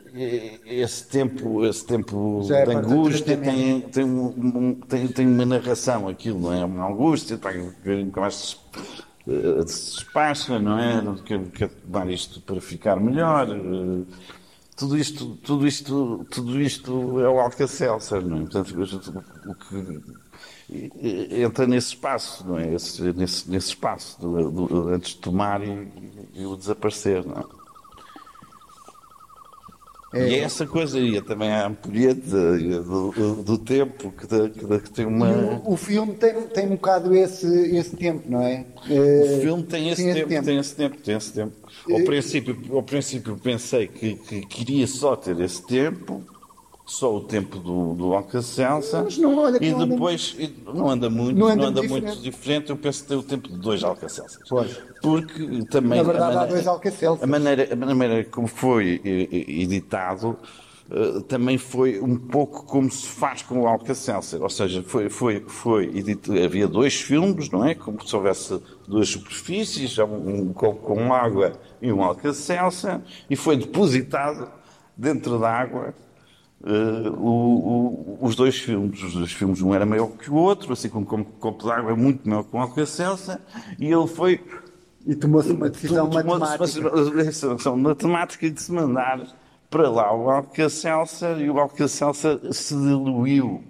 esse 0.66 1.08
tempo, 1.08 1.64
esse 1.64 1.84
tempo 1.86 2.52
é 2.54 2.62
de 2.62 2.70
angústia 2.70 3.36
tem, 3.38 3.80
tem, 3.82 4.04
um- 4.04 4.74
tem, 4.88 5.08
tem 5.08 5.26
uma 5.26 5.46
narração, 5.46 6.08
aquilo, 6.08 6.40
não 6.40 6.52
é? 6.52 6.64
Uma 6.64 6.86
angústia, 6.88 7.38
que 7.38 7.90
nunca 8.04 8.20
mais 8.20 8.34
se, 8.34 8.56
despacha, 9.64 10.58
não 10.58 10.78
é? 10.78 11.02
Quer, 11.24 11.40
quer 11.50 11.68
tomar 11.68 12.08
isto 12.10 12.40
para 12.40 12.60
ficar 12.60 12.96
melhor. 13.00 13.48
eh, 13.50 14.04
Tudo 14.76 14.96
isto, 14.98 15.36
tudo 15.44 15.66
isto, 15.66 16.26
tudo 16.30 16.60
isto 16.60 17.20
é 17.20 17.28
o 17.28 17.38
Alka-Seltzer, 17.40 18.26
não 18.26 18.38
é? 18.38 18.40
Portanto, 18.40 18.70
o 19.46 19.54
que 19.54 20.00
entra 21.30 21.66
nesse 21.66 21.88
espaço, 21.88 22.46
não 22.46 22.58
é? 22.58 22.74
Esse- 22.74 23.12
nesse, 23.12 23.50
nesse 23.50 23.68
espaço, 23.68 24.20
do- 24.20 24.50
do- 24.50 24.88
antes 24.88 25.10
de 25.14 25.18
tomar 25.18 25.62
e, 25.62 25.88
e 26.34 26.46
o 26.46 26.56
desaparecer, 26.56 27.24
não 27.26 27.36
é? 27.38 27.60
E 30.12 30.34
é 30.34 30.38
essa 30.40 30.66
coisa 30.66 30.98
aí, 30.98 31.16
é 31.18 31.20
também 31.22 31.52
a 31.52 31.68
ampulheta 31.68 32.58
do, 32.82 33.44
do, 33.44 33.58
tempo 33.58 34.10
que, 34.10 34.26
que, 34.26 34.78
que 34.80 34.90
tem 34.90 35.06
uma. 35.06 35.30
O, 35.64 35.74
o 35.74 35.76
filme 35.76 36.14
tem, 36.14 36.34
tem 36.48 36.66
um 36.66 36.70
bocado 36.70 37.14
esse, 37.14 37.46
esse 37.76 37.94
tempo, 37.94 38.28
não 38.28 38.42
é? 38.42 38.66
O 38.88 39.40
filme 39.40 39.62
tem 39.62 39.88
esse, 39.90 40.02
tempo, 40.12 40.28
tem 40.44 40.58
esse 40.58 40.74
tempo, 40.74 40.96
tem 40.96 41.16
esse 41.16 41.32
tempo. 41.32 41.52
Ao 41.88 42.00
princípio, 42.04 42.58
ao 42.74 42.82
princípio 42.82 43.36
pensei 43.36 43.86
que, 43.86 44.16
que 44.16 44.40
queria 44.46 44.84
só 44.88 45.14
ter 45.14 45.38
esse 45.38 45.64
tempo, 45.64 46.24
só 46.90 47.14
o 47.14 47.20
tempo 47.20 47.56
do, 47.60 47.94
do 47.94 48.14
Alcacelsa, 48.14 49.04
Mas 49.04 49.16
não, 49.16 49.38
olha 49.38 49.60
que 49.60 49.64
e 49.64 49.70
não 49.70 49.80
anda 49.82 49.94
depois 49.94 50.34
e 50.36 50.52
não 50.66 50.90
anda 50.90 51.08
muito, 51.08 51.38
Não 51.38 51.46
não 51.46 51.54
anda 51.54 51.66
anda, 51.68 51.80
diferente. 51.82 52.04
muito 52.04 52.22
diferente. 52.22 52.70
Eu 52.70 52.76
penso 52.76 53.02
que 53.02 53.08
tem 53.08 53.16
o 53.16 53.22
tempo 53.22 53.48
de 53.48 53.56
dois 53.58 53.84
Alcacelsas. 53.84 54.40
Pois. 54.48 54.76
Porque 55.00 55.64
também 55.70 55.98
Na 55.98 56.02
verdade, 56.02 56.36
a 56.36 56.40
há 56.40 56.46
dois 56.46 56.66
Alcacelsas. 56.66 57.22
a 57.22 57.26
maneira, 57.28 57.68
a 57.72 57.76
maneira 57.76 58.24
como 58.24 58.48
foi 58.48 59.00
eh, 59.04 59.28
eh, 59.30 59.62
editado 59.62 60.36
eh, 60.90 61.20
também 61.28 61.56
foi 61.56 62.00
um 62.00 62.16
pouco 62.16 62.64
como 62.66 62.90
se 62.90 63.06
faz 63.06 63.42
com 63.42 63.60
o 63.60 63.68
Alcacelser. 63.68 64.42
Ou 64.42 64.50
seja, 64.50 64.82
foi, 64.82 65.08
foi, 65.08 65.44
foi 65.46 65.84
edito, 65.96 66.32
havia 66.36 66.66
dois 66.66 67.00
filmes, 67.00 67.48
não 67.50 67.64
é? 67.64 67.72
Como 67.72 68.04
se 68.04 68.16
houvesse 68.16 68.60
duas 68.88 69.08
superfícies, 69.08 69.96
um, 69.98 70.48
um 70.48 70.52
com, 70.52 70.74
com 70.74 71.14
água 71.14 71.52
e 71.80 71.92
um 71.92 72.02
Alcacelser, 72.02 73.00
e 73.30 73.36
foi 73.36 73.56
depositado 73.56 74.50
dentro 74.96 75.38
da 75.38 75.48
água 75.48 75.94
eh, 76.64 77.08
o- 77.16 78.18
o- 78.18 78.18
os 78.22 78.36
dois 78.36 78.56
filmes. 78.58 79.02
Os 79.02 79.14
dois 79.14 79.32
filmes, 79.32 79.60
um 79.62 79.74
era 79.74 79.86
maior 79.86 80.08
que 80.08 80.30
o 80.30 80.34
outro, 80.34 80.72
assim 80.72 80.88
como 80.88 81.06
um 81.16 81.24
copo 81.24 81.64
de 81.64 81.70
água 81.72 81.94
muito 81.96 82.28
maior 82.28 82.42
que 82.44 82.54
o 82.56 82.58
Alcacelser, 82.58 83.38
e 83.78 83.86
ele 83.86 84.06
foi 84.06 84.40
E 85.06 85.14
tomou-se 85.14 85.50
uma 85.52 85.70
decisão 85.70 86.08
tomou-se 86.10 86.38
matemática. 86.38 86.90
uma 86.94 87.24
decisão 87.24 87.76
matemática 87.78 88.50
de 88.50 88.60
se 88.60 88.70
mandar 88.72 89.26
para 89.70 89.88
lá 89.88 90.14
o 90.14 90.28
Alcacelser 90.30 91.40
e 91.40 91.48
o 91.50 91.58
Alcacelser 91.58 92.38
se 92.52 92.74
diluiu. 92.74 93.64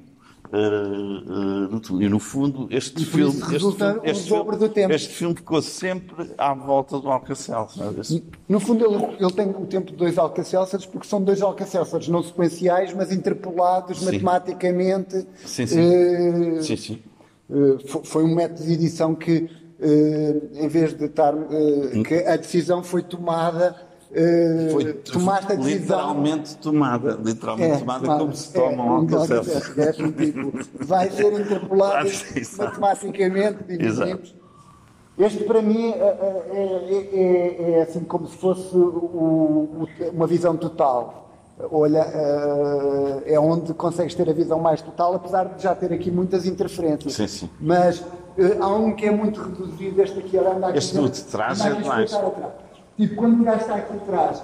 No 0.53 1.81
tudo. 1.81 2.03
e 2.03 2.09
no 2.09 2.19
fundo, 2.19 2.67
este 2.71 3.05
filme, 3.05 3.39
este, 3.39 3.77
filme, 3.77 4.01
este, 4.05 4.29
do 4.59 4.69
tempo. 4.69 4.93
este 4.93 5.09
filme 5.15 5.35
ficou 5.37 5.63
sempre 5.63 6.31
à 6.37 6.53
volta 6.55 6.99
do 6.99 7.09
Alcacelser. 7.09 7.93
Este- 7.99 8.23
No 8.49 8.59
fundo, 8.61 8.85
ele, 8.85 9.17
ele 9.21 9.33
tem 9.33 9.49
o 9.49 9.67
tempo 9.67 9.91
de 9.93 9.97
dois 9.97 10.19
Alcacelsers, 10.19 10.87
porque 10.87 11.07
são 11.07 11.23
dois 11.23 11.41
Alcacelsers 11.41 12.09
não 12.09 12.23
sequenciais, 12.23 12.93
mas 12.93 13.13
interpolados 13.13 13.99
Sim. 13.99 14.07
matematicamente. 14.07 15.27
Sim, 15.45 15.67
sim. 15.67 15.81
Eh, 15.81 16.63
Sim, 16.63 16.77
sim. 16.77 17.03
fo- 17.87 18.03
foi 18.05 18.25
um 18.25 18.35
método 18.35 18.65
de 18.67 18.73
edição 18.73 19.15
que, 19.15 19.49
em 20.55 20.69
vez 20.69 20.95
de 20.97 21.05
estar. 21.07 21.33
eh, 21.35 22.03
que 22.03 22.15
a 22.27 22.37
decisão 22.37 22.83
foi 22.83 23.03
tomada. 23.03 23.89
Eh, 24.13 24.69
Foi 24.73 24.93
tomaste 24.95 25.53
a 25.53 25.55
decisão. 25.57 25.81
literalmente 25.81 26.57
tomada, 26.59 27.19
literalmente 27.25 27.73
É, 27.73 27.79
tomada 27.79 28.01
tomada. 28.03 28.21
como 28.21 28.35
se 28.37 28.53
toma 28.53 28.71
É, 28.71 28.87
um 28.87 28.91
Alcacelser. 28.97 29.37
Alcacelser, 29.57 29.85
é 29.85 29.89
assim, 29.91 30.11
tipo, 30.13 30.53
vai 30.85 31.11
ser 31.11 31.33
interpolado 31.41 32.11
matematicamente, 32.59 33.65
dividimos. 33.65 34.35
Este 35.19 35.45
para 35.45 35.61
mim 35.61 35.91
é, 35.91 35.99
é- 35.99 36.47
é- 36.53 37.11
é- 37.13 37.73
é 37.79 37.83
assim 37.83 38.01
como 38.01 38.27
se 38.27 38.37
fosse 38.39 38.75
o- 38.75 38.81
o- 38.81 39.89
uma 40.15 40.27
visão 40.27 40.57
total. 40.57 41.19
Olha, 41.71 42.01
eh, 42.07 43.35
é 43.35 43.39
onde 43.39 43.75
consegues 43.75 44.15
ter 44.15 44.31
a 44.31 44.33
visão 44.33 44.59
mais 44.59 44.81
total, 44.81 45.15
apesar 45.17 45.45
de 45.45 45.63
já 45.63 45.75
ter 45.75 45.93
aqui 45.93 46.11
muitas 46.11 46.47
interferências. 46.47 47.13
Sim, 47.13 47.27
sim. 47.27 47.51
Mas 47.61 48.03
eh, 48.39 48.57
há 48.59 48.69
um 48.69 48.93
que 48.95 49.05
é 49.05 49.11
muito 49.11 49.43
reduzido, 49.43 50.01
este 50.01 50.19
aqui, 50.21 50.39
anda 50.39 50.69
aqui. 50.69 50.79
Este 50.79 50.97
do 50.97 51.11
de 51.11 51.23
trás 51.25 51.61
é 51.61 51.75
demais. 51.75 52.13
Tipo, 53.01 53.15
quando 53.17 53.41
o 53.41 53.45
gajo 53.45 53.61
está 53.63 53.77
aqui 53.77 53.95
atrás, 53.97 54.43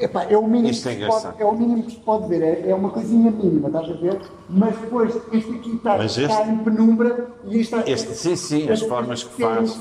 epá, 0.00 0.24
é, 0.24 0.34
o 0.38 0.46
mínimo 0.46 0.70
Isto 0.70 0.88
é 0.88 0.94
que 0.94 1.00
se 1.02 1.06
pode, 1.06 1.18
engraçado. 1.18 1.40
é 1.42 1.44
o 1.44 1.52
mínimo 1.52 1.82
que 1.82 1.90
se 1.90 1.96
pode 1.98 2.26
ver, 2.26 2.42
é, 2.42 2.70
é 2.70 2.74
uma 2.74 2.88
coisinha 2.88 3.30
mínima, 3.30 3.68
estás 3.68 3.90
a 3.90 3.92
ver? 3.92 4.18
Mas 4.48 4.78
depois, 4.78 5.14
este 5.30 5.52
aqui 5.52 5.74
está, 5.76 5.98
Mas 5.98 6.16
está 6.16 6.40
este- 6.40 6.52
em 6.52 6.58
penumbra 6.58 7.28
e 7.44 7.60
este 7.60 7.74
está. 7.76 7.90
Este, 7.90 8.14
sim, 8.14 8.34
sim, 8.36 8.70
as 8.70 8.80
formas 8.80 9.24
que 9.24 9.42
faz. 9.42 9.78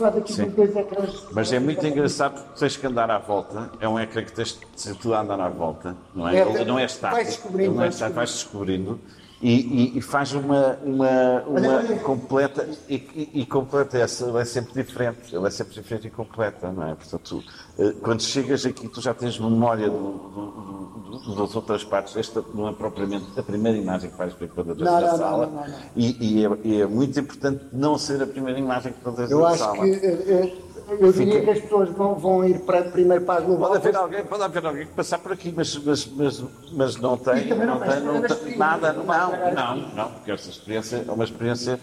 Mas 1.31 1.53
é 1.53 1.59
muito 1.59 1.87
engraçado 1.87 2.33
porque 2.43 2.59
tens 2.59 2.75
que 2.75 2.85
andar 2.85 3.09
à 3.09 3.17
volta. 3.17 3.71
É 3.79 3.87
um 3.87 3.97
ecrã 3.97 4.23
que 4.25 4.33
tens 4.33 4.59
de 4.75 4.93
tu 4.95 5.13
a 5.13 5.21
andar 5.21 5.39
à 5.39 5.47
volta, 5.47 5.95
não 6.13 6.27
é? 6.27 6.37
É, 6.37 6.41
Ele 6.41 6.65
não 6.65 6.77
é 6.77 6.83
estático. 6.83 7.15
vais 7.15 7.27
descobrindo, 7.27 7.63
ele 7.71 7.75
não 7.75 7.81
é 7.81 7.85
vais 7.85 7.93
estático, 7.95 8.15
vais 8.17 8.31
descobrindo. 8.31 8.99
E, 9.43 9.49
e- 9.95 9.97
e 9.97 10.01
faz 10.01 10.33
uma, 10.33 10.77
uma, 10.83 11.41
uma 11.47 11.83
completa 12.03 12.69
e, 12.87 13.29
e- 13.33 13.45
completa 13.47 13.97
essa, 13.97 14.25
ele 14.29 14.37
é 14.39 14.45
sempre 14.45 14.83
diferente, 14.83 15.35
ele 15.35 15.47
é 15.47 15.49
sempre 15.49 15.73
diferente 15.73 16.05
e 16.07 16.11
completa, 16.11 16.71
não 16.71 16.87
é? 16.87 16.93
Portanto, 16.93 17.43
eh, 17.79 17.91
quando 18.03 18.21
chegas 18.21 18.67
aqui 18.67 18.87
tu 18.87 19.01
já 19.01 19.15
tens 19.15 19.39
memória 19.39 19.89
do- 19.89 19.97
do- 19.97 21.19
do- 21.25 21.35
das 21.35 21.55
outras 21.55 21.83
partes, 21.83 22.15
esta 22.15 22.43
não 22.53 22.67
é 22.69 22.73
propriamente 22.73 23.25
a 23.35 23.41
primeira 23.41 23.75
imagem 23.79 24.11
que 24.11 24.17
vais 24.17 24.31
ver 24.33 24.47
quando 24.49 24.73
entras 24.73 24.87
na 24.91 25.17
sala 25.17 25.47
não, 25.47 25.53
não, 25.55 25.67
não. 25.67 25.75
E, 25.95 26.45
é, 26.45 26.81
é 26.81 26.85
muito 26.85 27.19
importante 27.19 27.65
não 27.73 27.97
ser 27.97 28.21
a 28.21 28.27
primeira 28.27 28.59
imagem 28.59 28.93
que 28.93 29.09
entras 29.09 29.31
Eu 29.31 29.39
na 29.39 29.47
acho 29.47 29.57
sala. 29.57 29.77
que. 29.83 29.89
eh, 29.89 30.23
eh, 30.27 30.57
Eu 30.99 31.13
diria 31.13 31.41
que 31.41 31.49
as 31.49 31.59
pessoas 31.61 31.89
vão, 31.89 32.15
vão 32.15 32.43
ir 32.45 32.59
para, 32.59 32.83
primeiro 32.83 33.23
para 33.23 33.41
a 33.41 33.41
global. 33.45 33.69
Pode 33.69 33.87
haver 33.87 33.95
alguém, 33.95 34.25
pode 34.25 34.43
haver 34.43 34.65
alguém 34.65 34.85
que 34.85 34.93
passar 34.93 35.19
por 35.19 35.31
aqui, 35.31 35.53
mas, 35.55 35.75
mas, 35.77 36.05
mas, 36.05 36.43
mas 36.73 36.95
não 36.97 37.17
tem, 37.17 37.45
não 37.47 37.65
não 37.65 37.79
tem, 37.79 37.99
não 38.01 38.23
as 38.25 38.35
tem 38.39 38.57
nada, 38.57 38.93
não 38.93 39.05
não, 39.05 39.33
as 39.33 39.55
não, 39.55 39.75
não, 39.95 40.11
porque 40.11 40.31
esta 40.31 40.49
experiência 40.49 41.05
é 41.07 41.11
uma 41.11 41.23
experiência 41.23 41.79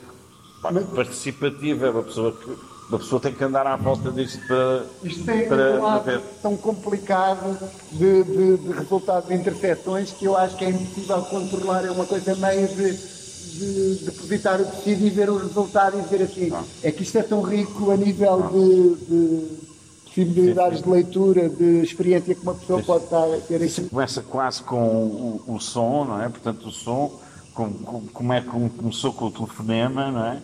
pá, 0.62 0.70
participativa, 0.94 1.86
é 1.86 1.90
uma 1.90 2.02
pessoa 2.02 2.32
que 2.32 2.78
uma 2.88 2.98
pessoa 2.98 3.20
tem 3.20 3.34
que 3.34 3.44
andar 3.44 3.66
à 3.66 3.76
volta 3.76 4.10
disto 4.10 4.40
para, 4.46 4.82
Isto 5.04 5.24
tem 5.24 5.44
um 5.44 5.48
para, 5.48 5.72
para 5.72 5.82
lado 5.82 6.04
ver. 6.04 6.20
tão 6.42 6.56
complicado 6.56 7.58
de, 7.92 8.24
de, 8.24 8.56
de 8.56 8.72
resultado 8.72 9.28
de 9.28 9.34
interseções 9.34 10.10
que 10.12 10.24
eu 10.24 10.34
acho 10.36 10.56
que 10.56 10.64
é 10.64 10.70
impossível 10.70 11.22
controlar. 11.24 11.84
É 11.84 11.90
uma 11.90 12.06
coisa 12.06 12.34
meio 12.36 12.66
de, 12.68 13.17
de 13.52 14.04
depositar 14.04 14.60
o 14.60 14.64
tecido 14.64 15.06
e 15.06 15.10
ver 15.10 15.30
o 15.30 15.36
resultado 15.38 15.98
e 15.98 16.02
dizer 16.02 16.22
assim, 16.22 16.52
é 16.82 16.90
que 16.90 17.02
isto 17.02 17.16
é 17.18 17.22
tão 17.22 17.42
rico 17.42 17.90
a 17.90 17.96
nível 17.96 18.42
de, 18.52 19.06
de 19.06 19.58
possibilidades 20.04 20.82
de 20.82 20.88
leitura, 20.88 21.48
de 21.48 21.80
experiência 21.82 22.34
que 22.34 22.42
uma 22.42 22.54
pessoa 22.54 22.82
pode 22.82 23.04
estar 23.04 23.24
a 23.24 23.38
ter 23.38 23.60
Isso 23.62 23.82
começa 23.82 24.22
quase 24.22 24.62
com 24.62 24.76
o, 24.78 25.42
o 25.54 25.60
som, 25.60 26.04
não 26.04 26.20
é? 26.22 26.28
Portanto, 26.28 26.68
o 26.68 26.70
som, 26.72 27.18
com, 27.54 27.70
com- 27.72 28.06
como 28.12 28.32
é 28.32 28.40
que 28.40 28.48
começou 28.48 29.12
com 29.12 29.26
o 29.26 29.30
telefonema, 29.30 30.10
não 30.10 30.24
é? 30.26 30.38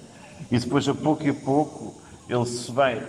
E 0.51 0.59
depois, 0.59 0.87
a 0.89 0.95
pouco 0.95 1.23
e 1.25 1.31
a 1.31 1.35
pouco, 1.35 1.95
ele 2.29 2.47
se 2.47 2.71
vai 2.73 3.03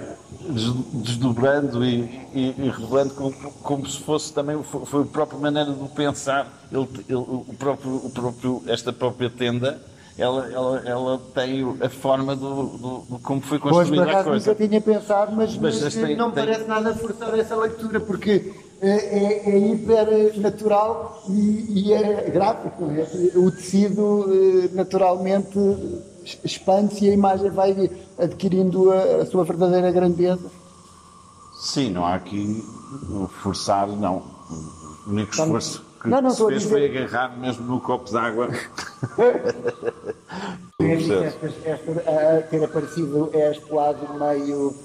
des- 0.49 0.73
desdobrando 0.93 1.84
e, 1.86 2.01
e, 2.34 2.56
e 2.58 2.69
revelando 2.69 3.13
como, 3.13 3.34
como 3.63 3.88
se 3.89 3.99
fosse 3.99 4.34
também, 4.34 4.62
foi, 4.63 5.01
a 5.04 5.06
própria 5.06 5.39
maneira 5.39 5.71
de 5.71 5.88
pensar. 5.89 6.51
Ele, 6.71 6.88
ele- 7.08 7.15
o 7.17 7.56
próprio, 7.58 7.95
o 7.95 8.10
próprio, 8.10 8.63
esta 8.67 8.91
própria 8.91 9.30
tenda, 9.30 9.80
ela, 10.17 10.49
ela, 10.51 10.80
ela 10.86 11.21
tem 11.34 11.63
a 11.82 11.89
forma 11.89 12.36
do, 12.36 12.63
do- 12.78 12.97
do 13.10 13.19
como 13.19 13.41
foi 13.41 13.60
Pois, 13.60 13.71
por 13.71 13.80
construída 13.80 14.06
a 14.06 14.10
acaso 14.10 14.30
coisa. 14.30 14.51
nunca 14.51 14.67
tinha 14.67 14.82
pensado, 14.82 15.36
mas, 15.36 15.58
Mas 15.58 15.82
mas, 15.82 15.93
tem- 15.95 16.15
não 16.15 16.32
tem- 16.32 16.45
parece 16.45 16.65
nada 16.67 16.93
forçar 16.95 17.38
essa 17.38 17.56
leitura, 17.56 17.99
porque 17.99 18.54
é, 18.82 18.89
é, 18.89 19.49
é 19.49 19.58
hiper 19.58 20.39
natural 20.39 21.23
e, 21.30 21.84
e 21.89 21.93
é 21.93 22.30
gráfico. 22.30 22.86
é? 22.91 23.38
O 23.38 23.49
tecido 23.51 24.25
eh, 24.65 24.69
naturalmente 24.73 25.58
expande-se 26.43 27.05
e 27.05 27.09
a 27.09 27.13
imagem 27.13 27.49
vai 27.49 27.89
adquirindo 28.17 28.91
a, 28.91 29.21
a 29.21 29.25
sua 29.25 29.43
verdadeira 29.43 29.91
grandeza. 29.91 30.49
Sim, 31.61 31.91
não 31.91 32.05
há 32.05 32.15
aqui 32.15 32.63
forçar, 33.41 33.88
não. 33.88 34.23
O 35.07 35.09
único 35.11 35.31
esforço 35.33 35.83
que 36.01 36.09
Não, 36.09 36.21
não, 36.21 36.29
se 36.31 36.45
fez 36.45 36.63
dizer- 36.63 36.69
foi 36.69 36.85
agarrar 37.03 37.38
mesmo 37.38 37.65
no 37.65 37.79
copo 37.81 38.09
de 38.09 38.17
água. 38.17 38.49
Esta, 40.79 41.47
esta, 41.65 42.38
a 42.38 42.41
ter 42.43 42.63
aparecido 42.63 43.29
é 43.33 43.51
expoado 43.51 43.99
no 44.07 44.19
meio 44.19 44.75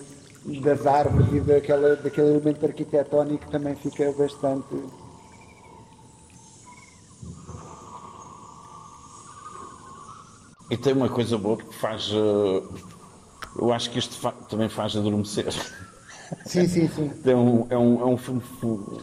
das 0.62 0.86
árvores 0.86 1.26
e 1.32 1.40
daquela, 1.40 1.96
daquele 1.96 2.28
elemento 2.28 2.64
arquitetónico 2.64 3.44
que 3.46 3.50
também 3.50 3.74
fica 3.74 4.10
bastante. 4.12 4.64
E 10.70 10.76
tem 10.76 10.92
uma 10.92 11.08
coisa 11.08 11.36
boa 11.36 11.56
que 11.56 11.74
faz. 11.74 12.10
eh, 12.12 12.62
Eu 13.58 13.72
acho 13.72 13.90
que 13.90 13.98
isto 13.98 14.14
fa- 14.18 14.32
também 14.48 14.68
faz 14.68 14.96
adormecer. 14.96 15.52
Sim, 16.46 16.68
sim, 16.68 16.88
sim. 16.88 17.08
Tem 17.24 17.34
um, 17.36 17.66
é 17.68 17.76
um, 17.76 18.00
é 18.00 18.04
um 18.06 18.16
filme. 18.16 18.40
fu- 18.40 19.02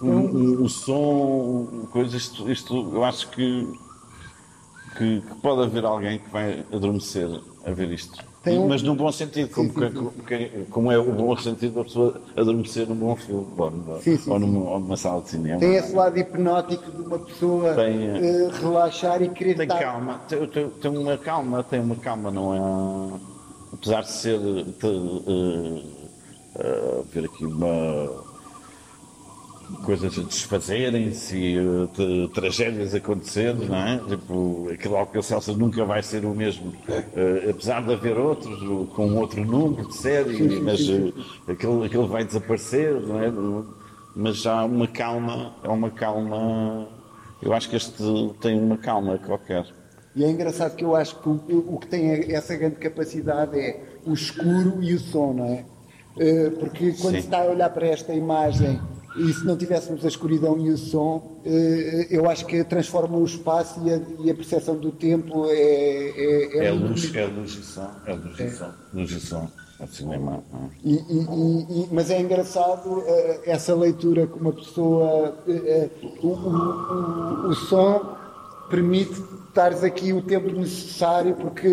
Um, 0.00 0.08
um, 0.08 0.62
o 0.64 0.68
som, 0.68 1.86
coisas, 1.92 2.14
isto, 2.22 2.50
isto, 2.50 2.74
eu 2.92 3.04
acho 3.04 3.28
que, 3.30 3.68
que, 4.98 5.20
que 5.20 5.34
pode 5.40 5.62
haver 5.62 5.84
alguém 5.84 6.18
que 6.18 6.28
vai 6.28 6.66
adormecer 6.72 7.28
a 7.64 7.70
ver 7.70 7.92
isto. 7.92 8.18
Tem 8.42 8.58
um- 8.58 8.66
Mas 8.68 8.82
num 8.82 8.96
bom 8.96 9.12
sentido, 9.12 9.50
como, 9.54 9.72
como 9.72 10.10
que- 10.26 10.66
como 10.70 10.90
é 10.90 10.98
o 10.98 11.12
bom 11.12 11.36
sentido 11.36 11.74
da 11.76 11.84
pessoa 11.84 12.20
adormecer 12.36 12.88
num 12.88 12.96
bom 12.96 13.14
filme, 13.14 13.46
ou 13.56 13.70
numa, 13.70 14.00
Sim, 14.00 14.16
sim, 14.18 14.30
ou 14.30 14.38
numa, 14.40 14.70
ou 14.70 14.80
numa 14.80 14.96
sala 14.96 15.22
de 15.22 15.28
cinema. 15.30 15.60
Tem 15.60 15.76
esse 15.76 15.94
lado 15.94 16.18
hipnótico 16.18 16.90
de 16.90 17.02
uma 17.02 17.18
pessoa 17.20 17.74
Tem, 17.74 18.08
eh, 18.08 18.50
relaxar 18.60 19.22
e 19.22 19.28
querer 19.28 19.54
Tem 19.54 19.66
estar. 19.66 19.78
calma, 19.78 20.20
tem, 20.28 20.44
tem- 20.48 20.68
tem 20.70 20.90
uma 20.96 21.16
calma, 21.16 21.62
tem 21.62 21.80
uma 21.80 21.94
calma, 21.94 22.30
não 22.32 22.52
é? 22.52 23.20
Apesar 23.74 24.02
de 24.02 24.10
ser. 24.10 24.38
De, 24.40 24.64
eh, 24.86 25.82
eh, 26.58 27.02
ver 27.12 27.24
aqui 27.26 27.44
uma. 27.46 28.31
Coisas 29.84 30.18
a 30.18 30.22
desfazerem-se 30.22 31.36
e 31.36 31.56
eh, 31.56 31.60
de- 31.96 32.28
tragédias 32.34 32.94
acontecendo, 32.94 33.66
não 33.68 33.76
é? 33.76 33.98
Tipo, 34.08 34.68
aquele 34.72 34.96
Alcacelsa 34.96 35.52
nunca 35.52 35.84
vai 35.84 36.02
ser 36.02 36.24
o 36.24 36.34
mesmo, 36.34 36.72
eh, 36.88 37.48
apesar 37.50 37.84
de 37.84 37.92
haver 37.92 38.16
outros 38.18 38.58
com 38.94 39.14
outro 39.16 39.44
número 39.44 39.88
de 39.88 39.94
série, 39.96 40.60
mas 40.60 40.80
eh, 40.88 41.12
aquele, 41.52 41.86
aquele 41.86 42.06
vai 42.06 42.24
desaparecer, 42.24 42.94
não 43.00 43.20
é? 43.20 43.32
Mas 44.14 44.36
já 44.42 44.60
há 44.60 44.64
uma 44.64 44.86
calma, 44.86 45.54
é 45.64 45.68
uma 45.68 45.90
calma. 45.90 46.86
Eu 47.40 47.52
acho 47.54 47.68
que 47.70 47.76
este 47.76 48.02
tem 48.40 48.58
uma 48.60 48.76
calma 48.76 49.18
qualquer. 49.18 49.64
E 50.14 50.22
é 50.22 50.30
engraçado 50.30 50.76
que 50.76 50.84
eu 50.84 50.94
acho 50.94 51.18
que 51.20 51.28
o, 51.28 51.74
o 51.74 51.78
que 51.78 51.86
tem 51.86 52.10
essa 52.34 52.54
grande 52.54 52.76
capacidade 52.76 53.58
é 53.58 53.82
o 54.06 54.12
escuro 54.12 54.82
e 54.82 54.92
o 54.94 54.98
som, 54.98 55.32
não 55.32 55.46
é? 55.46 55.64
Porque 56.60 56.92
quando 57.00 57.14
Sim. 57.14 57.20
se 57.22 57.26
está 57.26 57.40
a 57.40 57.46
olhar 57.46 57.70
para 57.70 57.86
esta 57.86 58.12
imagem 58.12 58.78
e 59.16 59.32
se 59.32 59.44
não 59.44 59.56
tivéssemos 59.56 60.04
a 60.04 60.08
escuridão 60.08 60.58
e 60.58 60.70
o 60.70 60.76
som, 60.78 61.40
eh, 61.44 62.06
eu 62.10 62.28
acho 62.30 62.46
que 62.46 62.62
transforma 62.64 63.16
o 63.18 63.24
espaço 63.24 63.80
e 63.86 63.92
a, 63.92 64.00
e 64.24 64.30
a 64.30 64.34
percepção 64.34 64.76
do 64.76 64.90
tempo 64.92 65.46
é. 65.48 65.52
É, 66.60 66.66
É 66.66 66.72
muito 66.72 66.88
luz, 66.92 67.14
é 67.14 67.24
luz 67.26 67.50
e 67.52 67.62
som, 67.62 67.90
é 68.06 68.12
luz 68.14 68.40
e 68.40 68.50
som, 68.50 68.70
luz 68.94 69.10
e 69.10 69.20
som, 69.20 69.48
é 69.80 69.86
cinema. 69.86 70.42
é? 70.54 70.88
E- 70.88 71.04
e- 71.10 71.82
e- 71.82 71.88
mas 71.92 72.10
é 72.10 72.20
engraçado 72.20 73.02
eh, 73.06 73.40
essa 73.46 73.74
leitura 73.74 74.26
que 74.26 74.38
uma 74.38 74.52
pessoa. 74.52 75.36
eh, 75.48 75.88
o, 76.22 76.28
o- 76.28 77.48
o- 77.48 77.54
som 77.54 78.16
permite 78.70 79.20
estares 79.48 79.84
aqui 79.84 80.14
o 80.14 80.22
tempo 80.22 80.50
necessário, 80.50 81.34
porque 81.34 81.66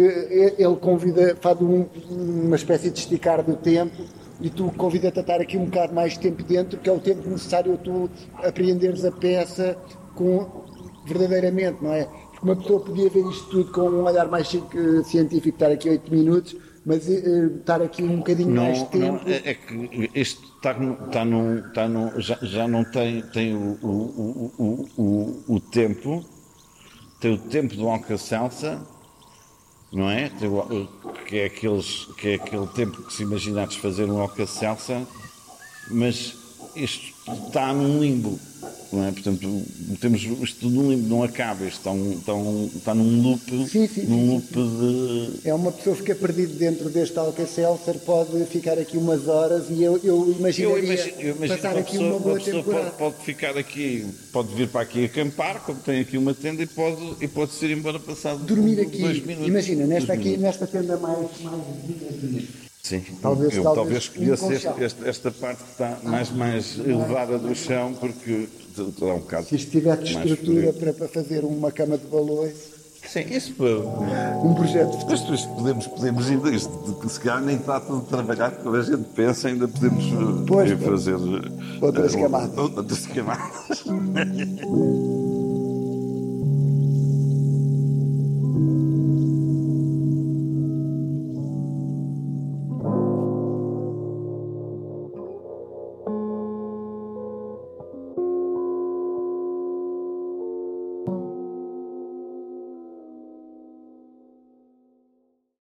ele 0.58 0.76
convida, 0.76 1.38
faz 1.40 1.62
um- 1.62 1.86
uma 2.10 2.58
espécie 2.58 2.90
de 2.92 3.00
esticar 3.00 3.42
do 3.42 3.56
tempo. 3.56 4.04
E 4.42 4.50
tu 4.50 4.72
convida-te 4.78 5.20
a 5.20 5.22
estar 5.22 5.42
aqui 5.42 5.58
um 5.58 5.66
bocado 5.66 5.94
mais 5.94 6.18
tempo 6.18 6.42
dentro, 6.44 6.80
que 6.80 6.90
é 6.90 6.94
o 6.94 7.00
tempo 7.00 7.28
necessário 7.30 7.74
a 7.74 7.78
tu 7.78 8.10
apreenderes 8.44 9.04
a 9.04 9.12
peça 9.12 9.78
com, 10.16 10.48
verdadeiramente, 11.06 11.84
não 11.84 11.94
é? 11.94 12.06
Porque 12.06 12.46
uma 12.46 12.56
pessoa 12.56 12.80
podia 12.80 13.10
ver 13.10 13.26
isto 13.30 13.50
tudo 13.50 13.72
com 13.72 13.82
um 13.82 14.04
olhar 14.06 14.28
mais 14.30 14.54
eh, 14.54 15.04
científico, 15.04 15.50
estar 15.50 15.72
aqui 15.72 15.90
oito 15.90 16.10
minutos, 16.14 16.56
mas 16.86 17.10
eh, 17.10 17.50
estar 17.60 17.82
aqui 17.82 18.02
um 18.02 18.18
bocadinho 18.18 18.56
mais 18.56 18.80
Não, 18.80 18.86
tempo. 18.86 19.24
não, 19.26 19.34
é, 19.34 19.42
é 19.50 19.54
que 19.54 20.10
isto 20.16 20.42
está 20.56 20.72
está 20.72 21.26
no, 21.26 21.60
está 21.60 21.88
no, 21.90 22.20
já, 22.22 22.38
já 22.42 22.68
não 22.68 22.84
tem, 22.86 23.22
tem 23.24 23.54
o, 23.54 23.78
o, 23.82 24.54
o, 24.58 24.90
o, 24.98 25.56
o, 25.56 25.60
tempo, 25.60 26.24
tem 27.20 27.34
o 27.34 27.38
tempo 27.38 27.76
do 27.76 27.90
Alcacelsa, 27.90 28.82
não 29.92 30.10
é? 30.10 30.32
O- 30.44 30.88
que, 31.26 31.38
é 31.38 31.46
aqueles, 31.46 32.06
que 32.18 32.30
é 32.30 32.36
aquele 32.36 32.68
tempo 32.68 33.04
que 33.04 33.14
se 33.14 33.24
imagina 33.24 33.68
desfazer 33.68 34.10
um 34.10 34.20
Alcacelsa, 34.20 35.06
mas 35.92 36.36
isto 36.76 37.14
está 37.48 37.74
num 37.74 38.00
limbo, 38.02 38.40
não 38.92 39.06
é? 39.06 39.12
Portanto, 39.12 39.64
temos 40.00 40.22
isto 40.24 40.68
limbo, 40.68 41.08
não 41.08 41.24
acaba, 41.24 41.66
isto 41.66 41.78
está, 41.78 41.92
um, 41.92 42.12
está, 42.14 42.34
um, 42.34 42.70
está 42.76 42.96
num 42.96 43.22
loop, 43.22 43.68
Sim, 43.68 43.88
sim, 43.88 44.02
num 44.04 44.20
sim, 44.20 44.30
loop 44.30 44.54
de 44.54 45.48
É 45.48 45.54
uma 45.54 45.72
pessoa 45.72 45.96
que 45.96 46.02
fica 46.02 46.16
perdida 46.16 46.54
dentro 46.54 46.90
deste 46.90 47.18
Alcacelser, 47.18 48.00
pode 48.00 48.44
ficar 48.46 48.78
aqui 48.80 48.98
umas 48.98 49.28
horas 49.28 49.66
e 49.70 49.84
eu, 49.84 50.00
eu 50.04 50.36
imaginaria 50.38 50.78
Eu 50.78 50.84
imagino, 50.84 51.22
eu 51.22 51.36
imagino 51.36 51.58
passar 51.62 51.78
aqui 51.78 51.92
pessoa, 51.92 52.10
uma 52.10 52.20
boa 52.20 52.40
temporada. 52.40 52.92
pode, 52.92 53.14
pode 53.14 53.26
ficar 53.26 53.58
aqui, 53.58 54.06
pode 54.32 54.56
vir 54.56 54.68
para 54.68 54.82
aqui 54.82 55.06
acampar, 55.06 55.62
como 55.64 55.80
tem 55.80 56.02
aqui 56.02 56.18
uma 56.18 56.34
tenda, 56.34 56.64
e 56.64 56.68
pode, 56.68 57.16
e 57.22 57.28
pode 57.28 57.52
ir 57.66 57.72
embora 57.72 58.00
passado 58.00 58.44
Dormir 58.44 58.80
aqui, 58.80 59.00
dois 59.00 59.24
minutos. 59.26 59.48
imagina, 59.48 59.86
nesta, 59.86 60.14
aqui, 60.14 60.24
minutos. 60.24 60.44
nesta 60.44 60.68
tenda 60.68 60.98
mais, 60.98 61.28
mais. 61.42 62.69
Sim, 62.90 63.04
Talvez- 63.22 63.56
eu 63.56 63.62
talvez 63.64 63.76
talvez 63.76 64.04
escolhesse 64.38 64.68
este- 64.82 65.08
esta 65.08 65.30
parte 65.32 65.64
que 65.64 65.72
está 65.72 65.98
mais, 66.04 66.32
mais 66.32 66.80
elevada 66.80 67.38
do 67.38 67.54
chão, 67.54 67.94
porque 67.94 68.50
dá 69.00 69.06
um 69.14 69.20
bocado. 69.20 69.46
Se 69.46 69.56
isto 69.58 69.70
tiver 69.72 69.96
mais 69.96 70.10
estrutura 70.10 70.74
para, 70.74 70.94
para 70.94 71.08
fazer 71.08 71.44
uma 71.46 71.72
cama 71.72 72.00
de 72.00 72.08
balões, 72.08 72.56
Sim, 73.08 73.26
isso 73.30 73.54
para. 73.54 73.78
um 74.44 74.54
projeto 74.56 74.98
de 74.98 75.06
Mas 75.06 75.22
depois 75.22 75.42
podemos, 75.46 75.88
podemos 75.88 76.30
ainda, 76.30 76.50
isto, 76.50 77.10
se 77.10 77.20
calhar 77.20 77.42
nem 77.44 77.58
está 77.58 77.80
tudo 77.80 78.02
trabalhado 78.08 78.58
como 78.64 78.76
a 78.76 78.82
gente 78.82 79.04
pensa, 79.16 79.48
ainda 79.50 79.68
podemos 79.68 80.04
eh, 80.06 80.44
Pois, 80.48 80.72
fazer 80.84 81.16
outras 81.82 82.16
eh, 82.16 82.22
camadas. 82.22 82.58
outras 82.58 83.06
camadas. 83.08 83.84